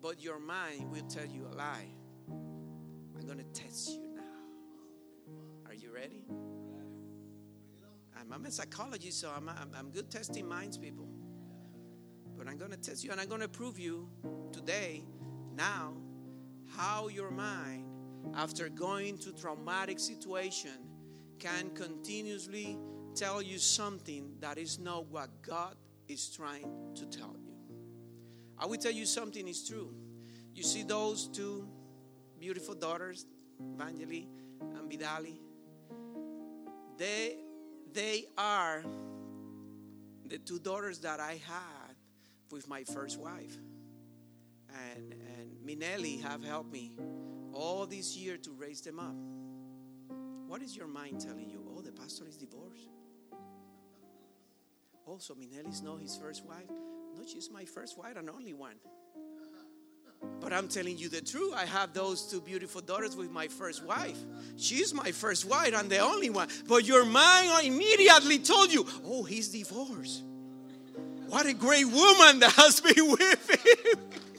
but 0.00 0.22
your 0.22 0.38
mind 0.38 0.92
will 0.92 1.02
tell 1.08 1.26
you 1.26 1.48
a 1.52 1.54
lie. 1.56 1.88
I'm 2.28 3.26
to 3.38 3.60
test 3.60 3.90
you 3.90 4.06
now. 4.14 5.66
Are 5.66 5.74
you 5.74 5.92
ready? 5.92 6.24
I'm, 8.16 8.32
I'm 8.32 8.46
a 8.46 8.50
psychologist, 8.52 9.20
so 9.20 9.32
I'm, 9.36 9.48
I'm, 9.48 9.72
I'm 9.76 9.90
good 9.90 10.12
testing 10.12 10.48
minds, 10.48 10.78
people. 10.78 11.08
But 12.38 12.46
I'm 12.46 12.56
to 12.70 12.76
test 12.76 13.02
you, 13.02 13.10
and 13.10 13.20
I'm 13.20 13.28
to 13.40 13.48
prove 13.48 13.80
you 13.80 14.08
today, 14.52 15.02
now, 15.56 15.94
how 16.76 17.08
your 17.08 17.32
mind 17.32 17.95
after 18.34 18.68
going 18.68 19.18
to 19.18 19.32
traumatic 19.32 19.98
situation 19.98 20.78
can 21.38 21.70
continuously 21.70 22.78
tell 23.14 23.40
you 23.40 23.58
something 23.58 24.34
that 24.40 24.58
is 24.58 24.78
not 24.78 25.06
what 25.06 25.30
God 25.42 25.74
is 26.08 26.28
trying 26.28 26.70
to 26.94 27.06
tell 27.06 27.34
you. 27.38 27.52
I 28.58 28.66
will 28.66 28.78
tell 28.78 28.92
you 28.92 29.06
something 29.06 29.46
is 29.48 29.68
true. 29.68 29.92
You 30.54 30.62
see 30.62 30.82
those 30.82 31.28
two 31.28 31.68
beautiful 32.38 32.74
daughters, 32.74 33.26
Vangeli 33.76 34.26
and 34.60 34.90
Vidali. 34.90 35.38
They 36.96 37.36
they 37.92 38.24
are 38.36 38.82
the 40.26 40.38
two 40.38 40.58
daughters 40.58 40.98
that 41.00 41.20
I 41.20 41.32
had 41.32 41.94
with 42.50 42.68
my 42.68 42.84
first 42.84 43.18
wife. 43.18 43.56
And 44.94 45.14
and 45.38 45.56
Minelli 45.66 46.22
have 46.22 46.44
helped 46.44 46.72
me 46.72 46.92
all 47.56 47.86
this 47.86 48.16
year 48.16 48.36
to 48.36 48.50
raise 48.52 48.80
them 48.82 48.98
up. 48.98 49.16
What 50.46 50.62
is 50.62 50.76
your 50.76 50.86
mind 50.86 51.20
telling 51.20 51.48
you? 51.48 51.60
Oh, 51.74 51.80
the 51.80 51.92
pastor 51.92 52.24
is 52.28 52.36
divorced. 52.36 52.88
Also, 55.06 55.34
oh, 55.34 55.40
Minelli's 55.40 55.82
not 55.82 56.00
his 56.00 56.16
first 56.16 56.44
wife. 56.44 56.68
No, 57.16 57.24
she's 57.26 57.50
my 57.50 57.64
first 57.64 57.96
wife 57.98 58.16
and 58.16 58.28
only 58.28 58.52
one. 58.52 58.76
But 60.40 60.52
I'm 60.52 60.68
telling 60.68 60.98
you 60.98 61.08
the 61.08 61.20
truth. 61.20 61.54
I 61.54 61.66
have 61.66 61.92
those 61.92 62.30
two 62.30 62.40
beautiful 62.40 62.80
daughters 62.80 63.16
with 63.16 63.30
my 63.30 63.48
first 63.48 63.84
wife. 63.84 64.16
She's 64.56 64.92
my 64.92 65.12
first 65.12 65.44
wife 65.44 65.74
and 65.74 65.90
the 65.90 65.98
only 65.98 66.30
one. 66.30 66.48
But 66.66 66.86
your 66.86 67.04
mind 67.04 67.66
immediately 67.66 68.38
told 68.38 68.72
you, 68.72 68.86
oh, 69.04 69.24
he's 69.24 69.48
divorced. 69.48 70.22
What 71.28 71.46
a 71.46 71.54
great 71.54 71.86
woman 71.86 72.40
that 72.40 72.52
has 72.56 72.80
been 72.80 73.10
with 73.10 73.50
him. 73.50 74.00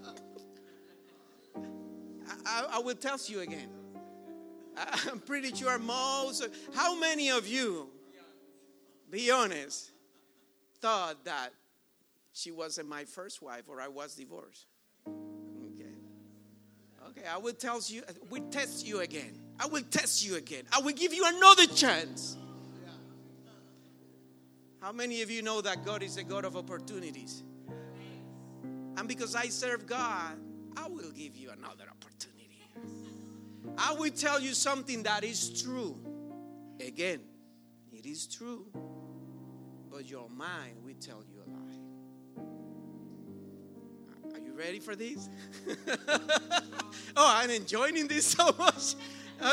I, 2.58 2.78
I 2.78 2.80
will 2.80 2.96
tell 2.96 3.17
you 3.28 3.41
again. 3.41 3.70
I'm 5.08 5.20
pretty 5.20 5.54
sure 5.54 5.78
most, 5.78 6.48
how 6.74 7.00
many 7.00 7.30
of 7.30 7.48
you, 7.48 7.89
be 9.12 9.32
honest, 9.32 9.91
thought 10.80 11.24
that 11.26 11.50
she 12.34 12.52
wasn't 12.52 12.89
my 12.89 13.06
first 13.06 13.41
wife 13.41 13.63
or 13.67 13.82
I 13.82 13.88
was 13.88 14.15
divorced? 14.15 14.65
Okay. 15.08 15.89
Okay, 17.10 17.28
I 17.28 17.38
will 17.38 17.54
tell 17.54 17.80
you, 17.88 18.04
we 18.30 18.39
test 18.41 18.86
you 18.86 19.00
again. 19.00 19.38
I 19.60 19.67
will 19.67 19.84
test 19.84 20.26
you 20.28 20.36
again. 20.36 20.63
I 20.76 20.82
will 20.82 20.93
give 20.93 21.13
you 21.13 21.26
another 21.26 21.67
chance. 21.67 22.38
How 24.80 24.91
many 24.91 25.22
of 25.22 25.32
you 25.32 25.41
know 25.41 25.62
that 25.62 25.84
God 25.84 26.04
is 26.04 26.17
a 26.17 26.24
God 26.24 26.46
of 26.46 26.56
opportunities? 26.56 27.43
And 28.96 29.08
because 29.08 29.36
I 29.36 29.48
serve 29.48 29.86
God, 29.88 30.38
I 30.76 30.88
will 30.88 31.12
give 31.12 31.36
you 31.36 31.50
another 31.50 31.86
opportunity. 31.89 32.37
I 33.77 33.93
will 33.93 34.12
tell 34.12 34.39
you 34.39 34.53
something 34.53 35.03
that 35.03 35.23
is 35.23 35.62
true. 35.62 35.97
Again, 36.80 37.21
it 37.91 38.06
is 38.06 38.27
true, 38.27 38.67
but 39.91 40.10
your 40.10 40.30
mind 40.30 40.84
will 40.84 40.95
tell 40.99 41.23
you 41.27 41.41
a 41.45 41.47
lie. 41.49 41.80
Are 44.36 44.39
you 44.39 44.53
ready 44.53 44.80
for 44.80 44.95
this? 44.95 45.30
oh, 47.17 47.34
I'm 47.36 47.49
enjoying 47.49 48.08
this 48.08 48.25
so 48.38 48.53
much. 48.58 48.95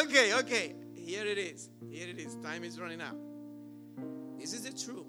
Okay, 0.03 0.35
okay. 0.35 0.75
Here 0.95 1.25
it 1.27 1.39
is. 1.39 1.71
Here 1.91 2.09
it 2.09 2.19
is. 2.19 2.37
Time 2.37 2.65
is 2.65 2.81
running 2.81 3.01
out. 3.01 3.17
This 4.39 4.53
is 4.53 4.63
the 4.63 4.73
truth. 4.73 5.07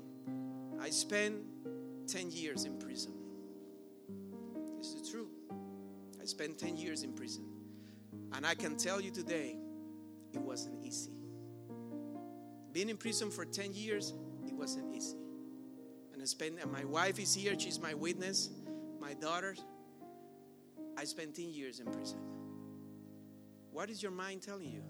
I 0.81 0.89
spent 0.89 1.35
10 2.07 2.31
years 2.31 2.65
in 2.65 2.77
prison. 2.77 3.13
This 4.77 4.87
is 4.87 5.01
the 5.01 5.11
truth. 5.11 5.31
I 6.21 6.25
spent 6.25 6.57
10 6.59 6.77
years 6.77 7.03
in 7.03 7.13
prison. 7.13 7.45
And 8.33 8.45
I 8.45 8.55
can 8.55 8.75
tell 8.75 8.99
you 8.99 9.11
today, 9.11 9.57
it 10.33 10.41
wasn't 10.41 10.83
easy. 10.85 11.11
Being 12.71 12.89
in 12.89 12.97
prison 12.97 13.31
for 13.31 13.45
10 13.45 13.73
years, 13.73 14.13
it 14.45 14.53
wasn't 14.53 14.93
easy. 14.93 15.17
And 16.13 16.21
I 16.21 16.25
spent, 16.25 16.59
and 16.61 16.71
my 16.71 16.83
wife 16.83 17.19
is 17.19 17.33
here, 17.33 17.57
she's 17.57 17.79
my 17.79 17.93
witness, 17.93 18.49
my 18.99 19.13
daughters. 19.13 19.63
I 20.97 21.05
spent 21.05 21.35
10 21.35 21.53
years 21.53 21.79
in 21.79 21.85
prison. 21.85 22.19
What 23.71 23.89
is 23.89 24.01
your 24.01 24.11
mind 24.11 24.41
telling 24.41 24.71
you? 24.71 24.83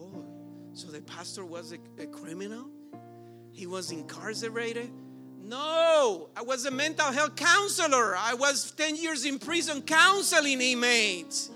Oh, 0.00 0.24
so 0.72 0.88
the 0.88 1.00
pastor 1.02 1.44
was 1.44 1.72
a, 1.72 1.78
a 2.02 2.06
criminal? 2.06 2.70
He 3.50 3.66
was 3.66 3.90
incarcerated? 3.90 4.90
No, 5.40 6.28
I 6.36 6.42
was 6.42 6.66
a 6.66 6.70
mental 6.70 7.10
health 7.10 7.34
counselor. 7.36 8.16
I 8.16 8.34
was 8.34 8.70
10 8.72 8.96
years 8.96 9.24
in 9.24 9.38
prison 9.38 9.82
counseling 9.82 10.60
inmates. 10.60 11.50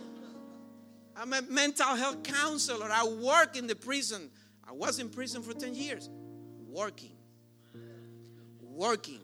I'm 1.16 1.32
a 1.32 1.42
mental 1.42 1.94
health 1.94 2.22
counselor. 2.22 2.88
I 2.90 3.06
work 3.06 3.56
in 3.56 3.66
the 3.66 3.76
prison. 3.76 4.30
I 4.66 4.72
was 4.72 4.98
in 4.98 5.08
prison 5.08 5.42
for 5.42 5.52
10 5.52 5.74
years, 5.74 6.08
working. 6.68 7.16
Working. 8.60 9.20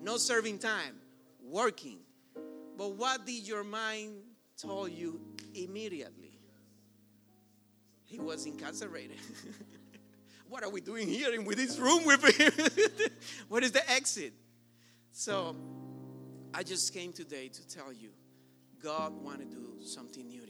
No 0.00 0.16
serving 0.16 0.58
time, 0.58 0.96
working. 1.42 1.98
But 2.76 2.92
what 2.92 3.26
did 3.26 3.46
your 3.46 3.64
mind 3.64 4.14
tell 4.56 4.88
you 4.88 5.20
immediately? 5.54 6.38
He 8.04 8.18
was 8.18 8.46
incarcerated. 8.46 9.18
what 10.48 10.64
are 10.64 10.70
we 10.70 10.80
doing 10.80 11.08
here 11.08 11.32
in 11.32 11.44
with 11.44 11.58
this 11.58 11.78
room 11.78 12.04
with 12.04 12.24
him? 12.24 12.52
what 13.48 13.62
is 13.62 13.72
the 13.72 13.88
exit? 13.90 14.32
So 15.12 15.54
I 16.54 16.62
just 16.62 16.92
came 16.92 17.12
today 17.12 17.48
to 17.48 17.68
tell 17.68 17.92
you 17.92 18.10
God 18.82 19.12
want 19.22 19.38
to 19.38 19.44
do 19.44 19.76
something 19.84 20.26
new. 20.26 20.42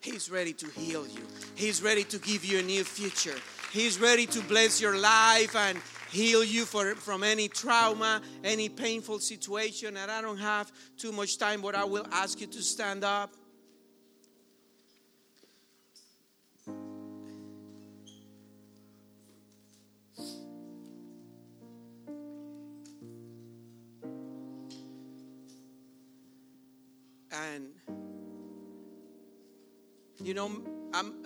He's 0.00 0.30
ready 0.30 0.54
to 0.54 0.66
heal 0.68 1.06
you. 1.06 1.26
He's 1.54 1.82
ready 1.82 2.04
to 2.04 2.18
give 2.18 2.44
you 2.44 2.58
a 2.58 2.62
new 2.62 2.84
future. 2.84 3.36
He's 3.70 4.00
ready 4.00 4.26
to 4.26 4.40
bless 4.42 4.80
your 4.80 4.98
life 4.98 5.54
and 5.54 5.78
heal 6.10 6.42
you 6.42 6.64
for, 6.64 6.94
from 6.94 7.22
any 7.22 7.48
trauma, 7.48 8.22
any 8.42 8.68
painful 8.68 9.18
situation. 9.20 9.98
And 9.98 10.10
I 10.10 10.22
don't 10.22 10.38
have 10.38 10.72
too 10.96 11.12
much 11.12 11.38
time, 11.38 11.60
but 11.60 11.74
I 11.74 11.84
will 11.84 12.06
ask 12.12 12.40
you 12.40 12.46
to 12.46 12.62
stand 12.62 13.04
up. 13.04 13.34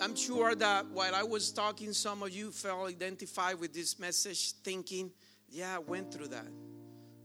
I'm, 0.05 0.15
sure 0.15 0.53
that 0.53 0.85
while 0.91 1.15
I 1.15 1.23
was 1.23 1.51
talking, 1.51 1.91
some 1.91 2.21
of 2.21 2.29
you 2.29 2.51
felt 2.51 2.87
identified 2.87 3.59
with 3.59 3.73
this 3.73 3.97
message, 3.97 4.51
thinking, 4.63 5.09
yeah, 5.49 5.75
I 5.75 5.79
went 5.79 6.13
through 6.13 6.27
that. 6.27 6.47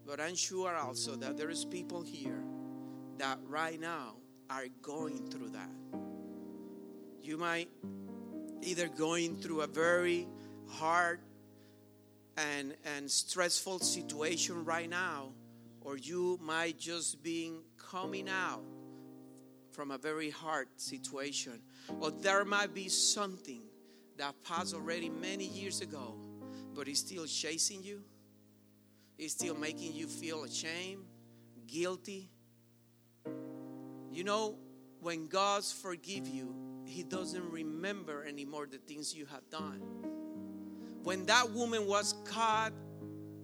But 0.07 0.19
I'm 0.19 0.35
sure 0.35 0.75
also 0.75 1.15
that 1.17 1.37
there 1.37 1.51
is 1.51 1.67
people 1.67 2.01
here 2.01 2.43
that 3.19 3.39
right 3.47 3.79
now 3.79 4.15
are 4.49 4.65
going 4.81 5.31
through 5.31 5.51
that. 5.51 5.71
You 7.21 7.37
might 7.37 7.69
either 8.63 8.89
going 8.89 9.37
through 9.37 9.61
a 9.61 9.67
very 9.67 10.27
hard 10.67 11.21
and, 12.39 12.75
and 12.97 13.11
stressful 13.11 13.81
situation 13.81 14.65
right 14.65 14.89
now, 14.89 15.33
or 15.83 15.99
you 15.99 16.39
might 16.43 16.79
just 16.79 17.23
be 17.23 17.53
coming 17.77 18.27
out 18.29 18.63
from 19.81 19.93
a 19.93 19.97
very 19.97 20.29
hard 20.29 20.69
situation. 20.77 21.59
Or 22.01 22.11
there 22.11 22.45
might 22.45 22.75
be 22.75 22.91
something 22.91 23.63
that 24.19 24.35
passed 24.45 24.75
already 24.75 25.09
many 25.09 25.47
years 25.47 25.81
ago, 25.81 26.17
but 26.75 26.87
is 26.87 26.99
still 26.99 27.25
chasing 27.25 27.83
you, 27.83 28.03
is 29.17 29.33
still 29.33 29.55
making 29.55 29.95
you 29.95 30.07
feel 30.07 30.45
ashamed, 30.45 31.05
guilty. 31.67 32.29
You 34.13 34.23
know, 34.23 34.59
when 35.01 35.29
God's 35.29 35.73
forgive 35.73 36.29
you, 36.29 36.55
He 36.85 37.03
doesn't 37.03 37.51
remember 37.51 38.27
anymore 38.27 38.67
the 38.71 38.77
things 38.77 39.15
you 39.15 39.25
have 39.33 39.49
done. 39.49 39.81
When 41.05 41.25
that 41.25 41.53
woman 41.53 41.87
was 41.87 42.17
caught 42.27 42.75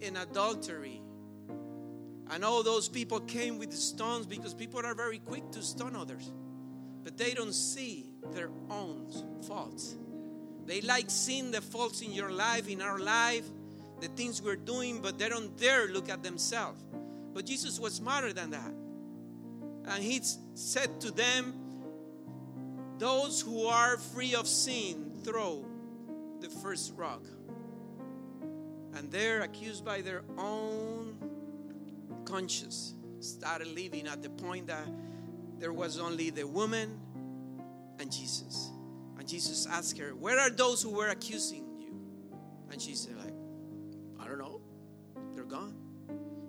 in 0.01 0.17
adultery, 0.17 1.01
and 2.31 2.43
all 2.43 2.63
those 2.63 2.89
people 2.89 3.19
came 3.21 3.57
with 3.57 3.73
stones 3.73 4.25
because 4.25 4.53
people 4.53 4.85
are 4.85 4.93
very 4.93 5.19
quick 5.19 5.49
to 5.51 5.61
stone 5.61 5.95
others, 5.95 6.31
but 7.03 7.17
they 7.17 7.33
don't 7.33 7.53
see 7.53 8.11
their 8.33 8.49
own 8.69 9.07
faults. 9.47 9.95
They 10.65 10.81
like 10.81 11.09
seeing 11.09 11.51
the 11.51 11.61
faults 11.61 12.01
in 12.01 12.11
your 12.11 12.31
life, 12.31 12.67
in 12.67 12.81
our 12.81 12.99
life, 12.99 13.45
the 14.01 14.07
things 14.09 14.41
we're 14.41 14.57
doing, 14.57 15.01
but 15.01 15.17
they 15.17 15.29
don't 15.29 15.57
dare 15.57 15.87
look 15.87 16.09
at 16.09 16.23
themselves. 16.23 16.83
But 17.33 17.45
Jesus 17.45 17.79
was 17.79 17.93
smarter 17.93 18.33
than 18.33 18.51
that. 18.51 18.73
And 19.85 20.03
he 20.03 20.19
said 20.55 20.99
to 21.01 21.11
them, 21.11 21.53
Those 22.97 23.39
who 23.39 23.67
are 23.67 23.97
free 23.97 24.35
of 24.35 24.47
sin, 24.47 25.11
throw 25.23 25.65
the 26.41 26.49
first 26.49 26.93
rock. 26.95 27.23
And 28.95 29.11
they're 29.11 29.41
accused 29.41 29.85
by 29.85 30.01
their 30.01 30.23
own 30.37 31.06
conscience, 32.27 32.93
started 33.19 33.67
living 33.67 34.07
at 34.07 34.21
the 34.21 34.29
point 34.29 34.67
that 34.67 34.87
there 35.59 35.73
was 35.73 35.97
only 35.97 36.29
the 36.29 36.45
woman 36.45 36.99
and 37.99 38.11
Jesus. 38.11 38.69
And 39.17 39.27
Jesus 39.27 39.65
asked 39.65 39.97
her, 39.97 40.09
Where 40.09 40.39
are 40.39 40.49
those 40.49 40.81
who 40.81 40.91
were 40.91 41.09
accusing 41.09 41.65
you? 41.79 41.99
And 42.71 42.81
she 42.81 42.93
said, 42.95 43.15
like, 43.17 43.33
I 44.19 44.27
don't 44.27 44.39
know. 44.39 44.61
They're 45.33 45.45
gone. 45.45 45.75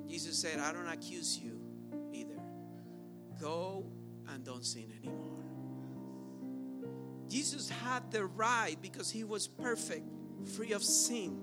Jesus 0.09 0.39
said, 0.39 0.59
I 0.59 0.73
don't 0.73 0.89
accuse 0.89 1.39
you 1.39 1.61
either. 2.13 2.41
Go 3.41 3.87
and 4.29 4.45
don't 4.45 4.65
sin 4.65 4.93
anymore. 5.03 5.39
Jesus 7.29 7.69
had 7.69 8.11
the 8.11 8.25
right 8.25 8.77
because 8.81 9.11
he 9.11 9.23
was 9.23 9.47
perfect, 9.47 10.07
free 10.57 10.73
of 10.73 10.83
sin. 10.83 11.39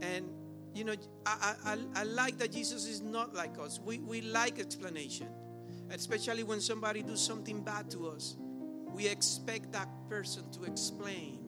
And 0.00 0.30
you 0.74 0.84
know, 0.84 0.94
I, 1.26 1.54
I, 1.64 1.78
I 1.94 2.02
like 2.04 2.38
that 2.38 2.52
Jesus 2.52 2.86
is 2.86 3.00
not 3.00 3.34
like 3.34 3.58
us. 3.58 3.80
We, 3.84 3.98
we 3.98 4.20
like 4.20 4.58
explanation, 4.58 5.28
especially 5.90 6.44
when 6.44 6.60
somebody 6.60 7.02
does 7.02 7.24
something 7.24 7.62
bad 7.62 7.90
to 7.92 8.08
us. 8.08 8.36
We 8.92 9.06
expect 9.06 9.72
that 9.72 9.88
person 10.08 10.50
to 10.52 10.64
explain 10.64 11.38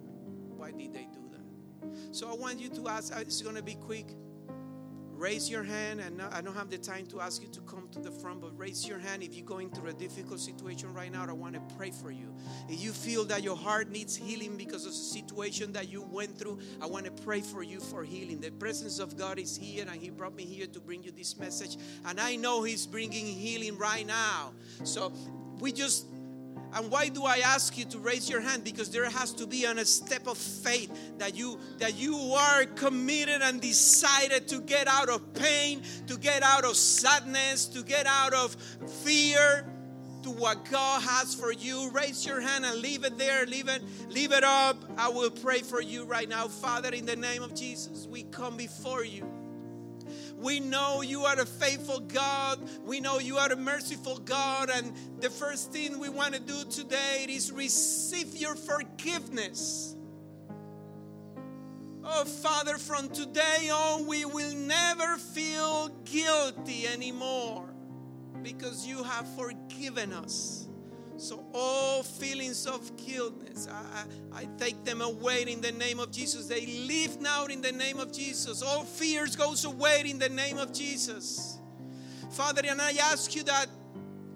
why 0.57 0.73
did 0.73 0.93
they 0.93 1.09
do 1.13 1.21
that. 1.33 2.15
So 2.15 2.29
I 2.29 2.35
want 2.35 2.61
you 2.61 2.69
to 2.71 2.89
ask. 2.89 3.15
Uh, 3.15 3.21
it's 3.21 3.41
going 3.43 3.57
to 3.57 3.63
be 3.63 3.75
quick 3.75 4.15
raise 5.21 5.51
your 5.51 5.63
hand 5.63 6.01
and 6.01 6.23
i 6.33 6.41
don't 6.41 6.55
have 6.55 6.71
the 6.71 6.79
time 6.79 7.05
to 7.05 7.21
ask 7.21 7.43
you 7.43 7.49
to 7.49 7.61
come 7.61 7.87
to 7.93 7.99
the 7.99 8.11
front 8.11 8.41
but 8.41 8.59
raise 8.59 8.89
your 8.89 8.99
hand 8.99 9.23
if 9.23 9.35
you're 9.35 9.45
going 9.45 9.69
through 9.69 9.91
a 9.91 9.93
difficult 9.93 10.41
situation 10.41 10.93
right 10.95 11.13
now. 11.13 11.27
I 11.29 11.33
want 11.33 11.55
to 11.55 11.77
pray 11.77 11.91
for 11.91 12.11
you. 12.11 12.35
If 12.69 12.83
you 12.83 12.91
feel 12.93 13.25
that 13.27 13.43
your 13.43 13.57
heart 13.57 13.91
needs 13.91 14.17
healing 14.17 14.57
because 14.57 14.87
of 14.87 14.93
the 14.93 14.99
situation 14.99 15.73
that 15.75 15.91
you 15.91 16.03
went 16.03 16.39
through 16.39 16.59
i 16.81 16.87
want 16.87 17.05
to 17.05 17.13
pray 17.23 17.43
for 17.43 17.63
you 17.63 17.81
for 17.81 18.03
healing. 18.03 18.41
The 18.41 18.51
presence 18.51 18.99
of 18.99 19.19
god 19.19 19.39
is 19.39 19.55
here 19.55 19.85
and 19.87 20.01
he 20.01 20.09
brought 20.09 20.35
me 20.35 20.45
here 20.45 20.67
to 20.69 20.81
bring 20.81 21.03
you 21.03 21.11
this 21.11 21.37
message 21.37 21.77
and 22.07 22.19
i 22.19 22.37
know 22.37 22.63
he's 22.63 22.87
bringing 22.87 23.27
healing 23.27 23.77
right 23.77 24.07
now. 24.07 24.55
So 24.85 25.13
we 25.61 25.73
just 25.73 26.07
and 26.75 26.91
why 26.91 27.09
do 27.09 27.25
I 27.25 27.39
ask 27.39 27.77
you 27.77 27.85
to 27.87 27.99
raise 27.99 28.29
your 28.29 28.41
hand? 28.41 28.65
Because 28.65 28.91
there 28.91 29.09
has 29.09 29.33
to 29.35 29.47
be 29.47 29.65
a 29.65 29.85
step 29.85 30.27
of 30.27 30.39
faith 30.39 30.91
that 31.19 31.37
you 31.37 31.59
that 31.79 31.97
you 31.97 32.17
are 32.17 32.65
committed 32.65 33.43
and 33.43 33.61
decided 33.61 34.49
to 34.49 34.61
get 34.61 34.87
out 34.87 35.09
of 35.09 35.35
pain, 35.35 35.83
to 36.07 36.17
get 36.17 36.43
out 36.43 36.65
of 36.65 36.77
sadness, 36.77 37.67
to 37.67 37.83
get 37.83 38.07
out 38.07 38.35
of 38.35 38.57
fear 39.05 39.67
to 40.23 40.31
what 40.31 40.71
God 40.71 41.03
has 41.03 41.35
for 41.35 41.53
you. 41.53 41.91
Raise 41.91 42.27
your 42.27 42.41
hand 42.41 42.65
and 42.65 42.81
leave 42.81 43.05
it 43.05 43.17
there. 43.19 43.47
Leave 43.47 43.69
it, 43.69 43.83
leave 44.09 44.33
it 44.33 44.45
up. 44.45 44.85
I 44.97 45.09
will 45.09 45.31
pray 45.31 45.61
for 45.61 45.81
you 45.81 46.05
right 46.05 46.29
now. 46.29 46.47
Father, 46.49 46.91
in 46.91 47.07
the 47.07 47.17
name 47.17 47.43
of 47.43 47.55
Jesus, 47.55 48.07
we 48.07 48.25
come 48.25 48.57
before 48.57 49.05
you. 49.05 49.40
We 50.41 50.59
know 50.59 51.03
you 51.03 51.25
are 51.25 51.39
a 51.39 51.45
faithful 51.45 52.01
God. 52.01 52.59
We 52.85 53.01
know 53.01 53.19
you 53.19 53.37
are 53.37 53.53
a 53.53 53.57
merciful 53.57 54.19
God. 54.19 54.71
And 54.71 54.93
the 55.21 55.29
first 55.29 55.71
thing 55.71 55.99
we 55.99 56.09
want 56.09 56.35
to 56.35 56.41
do 56.41 56.65
today 56.71 57.27
is 57.29 57.53
receive 57.53 58.35
your 58.37 58.57
forgiveness. 58.57 59.95
Oh, 62.03 62.25
Father, 62.25 62.79
from 62.79 63.11
today 63.11 63.69
on, 63.71 64.07
we 64.07 64.25
will 64.25 64.55
never 64.55 65.19
feel 65.19 65.89
guilty 66.05 66.87
anymore 66.87 67.69
because 68.43 68.87
you 68.87 69.05
have 69.05 69.27
forgiven 69.37 70.15
us. 70.15 70.70
So 71.21 71.45
all 71.53 72.03
feelings 72.03 72.67
of 72.67 72.97
guiltness, 72.97 73.69
I, 73.71 74.05
I, 74.33 74.49
take 74.57 74.87
them 74.87 75.03
away 75.03 75.43
in 75.43 75.61
the 75.61 75.71
name 75.71 76.01
of 76.01 76.11
Jesus. 76.11 76.47
They 76.47 76.65
live 76.89 77.21
now 77.21 77.45
in 77.45 77.61
the 77.61 77.73
name 77.73 78.01
of 78.01 78.11
Jesus. 78.11 78.63
All 78.63 78.85
fears 78.85 79.37
goes 79.37 79.67
away 79.67 80.05
in 80.07 80.19
the 80.19 80.31
name 80.31 80.57
of 80.57 80.73
Jesus. 80.73 81.59
Father, 82.31 82.63
and 82.65 82.81
I 82.81 82.93
ask 82.93 83.37
you 83.37 83.43
that 83.45 83.67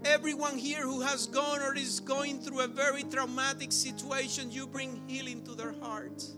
everyone 0.05 0.59
here 0.59 0.83
who 0.83 1.01
has 1.01 1.27
gone 1.27 1.63
or 1.63 1.75
is 1.75 2.01
going 2.01 2.43
through 2.43 2.61
a 2.61 2.69
very 2.69 3.05
traumatic 3.05 3.73
situation, 3.73 4.51
you 4.51 4.67
bring 4.67 5.03
healing 5.09 5.43
to 5.47 5.55
their 5.55 5.75
hearts. 5.81 6.35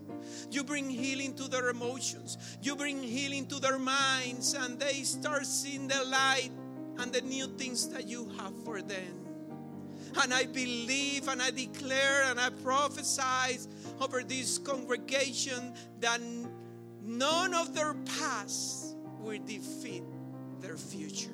You 0.53 0.63
bring 0.63 0.89
healing 0.89 1.35
to 1.39 1.49
their 1.49 1.71
emotions. 1.71 2.39
You 2.63 2.77
bring 2.77 3.03
healing 3.03 3.49
to 3.49 3.59
their 3.59 3.81
minds, 3.81 4.55
and 4.55 4.79
they 4.79 5.03
start 5.03 5.45
seeing 5.45 5.89
the 5.89 6.05
light 6.05 6.53
and 6.99 7.13
the 7.13 7.23
new 7.23 7.49
things 7.59 7.89
that 7.89 8.07
you 8.07 8.31
have 8.39 8.55
for 8.65 8.81
them. 8.81 9.26
And 10.23 10.33
I 10.33 10.47
believe 10.47 11.29
and 11.29 11.43
I 11.43 11.51
declare 11.51 12.25
and 12.25 12.41
I 12.41 12.51
prophesy 12.51 13.59
over 14.01 14.23
this 14.23 14.59
congregation 14.59 15.75
that 16.01 16.21
none 17.03 17.55
of 17.55 17.75
their 17.75 17.95
past 18.19 18.97
will 19.21 19.39
defeat 19.45 20.03
their 20.61 20.77
future. 20.77 21.31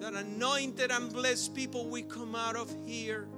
That 0.00 0.14
anointed 0.14 0.90
and 0.90 1.12
blessed 1.12 1.54
people 1.54 1.88
will 1.88 2.04
come 2.04 2.34
out 2.34 2.56
of 2.56 2.74
here 2.84 3.28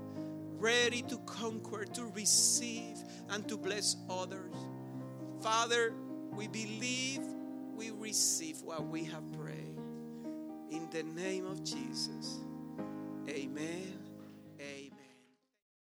ready 0.58 1.02
to 1.02 1.18
conquer, 1.18 1.84
to 1.84 2.06
receive, 2.16 2.96
and 3.30 3.46
to 3.48 3.56
bless 3.56 3.96
others. 4.10 4.54
Father, 5.40 5.94
we 6.32 6.48
believe 6.48 7.20
we 7.76 7.90
receive 7.92 8.60
what 8.62 8.88
we 8.88 9.04
have 9.04 9.22
prayed. 9.38 9.76
In 10.70 10.88
the 10.90 11.04
name 11.04 11.46
of 11.46 11.62
Jesus. 11.62 12.40
Amen 13.28 13.97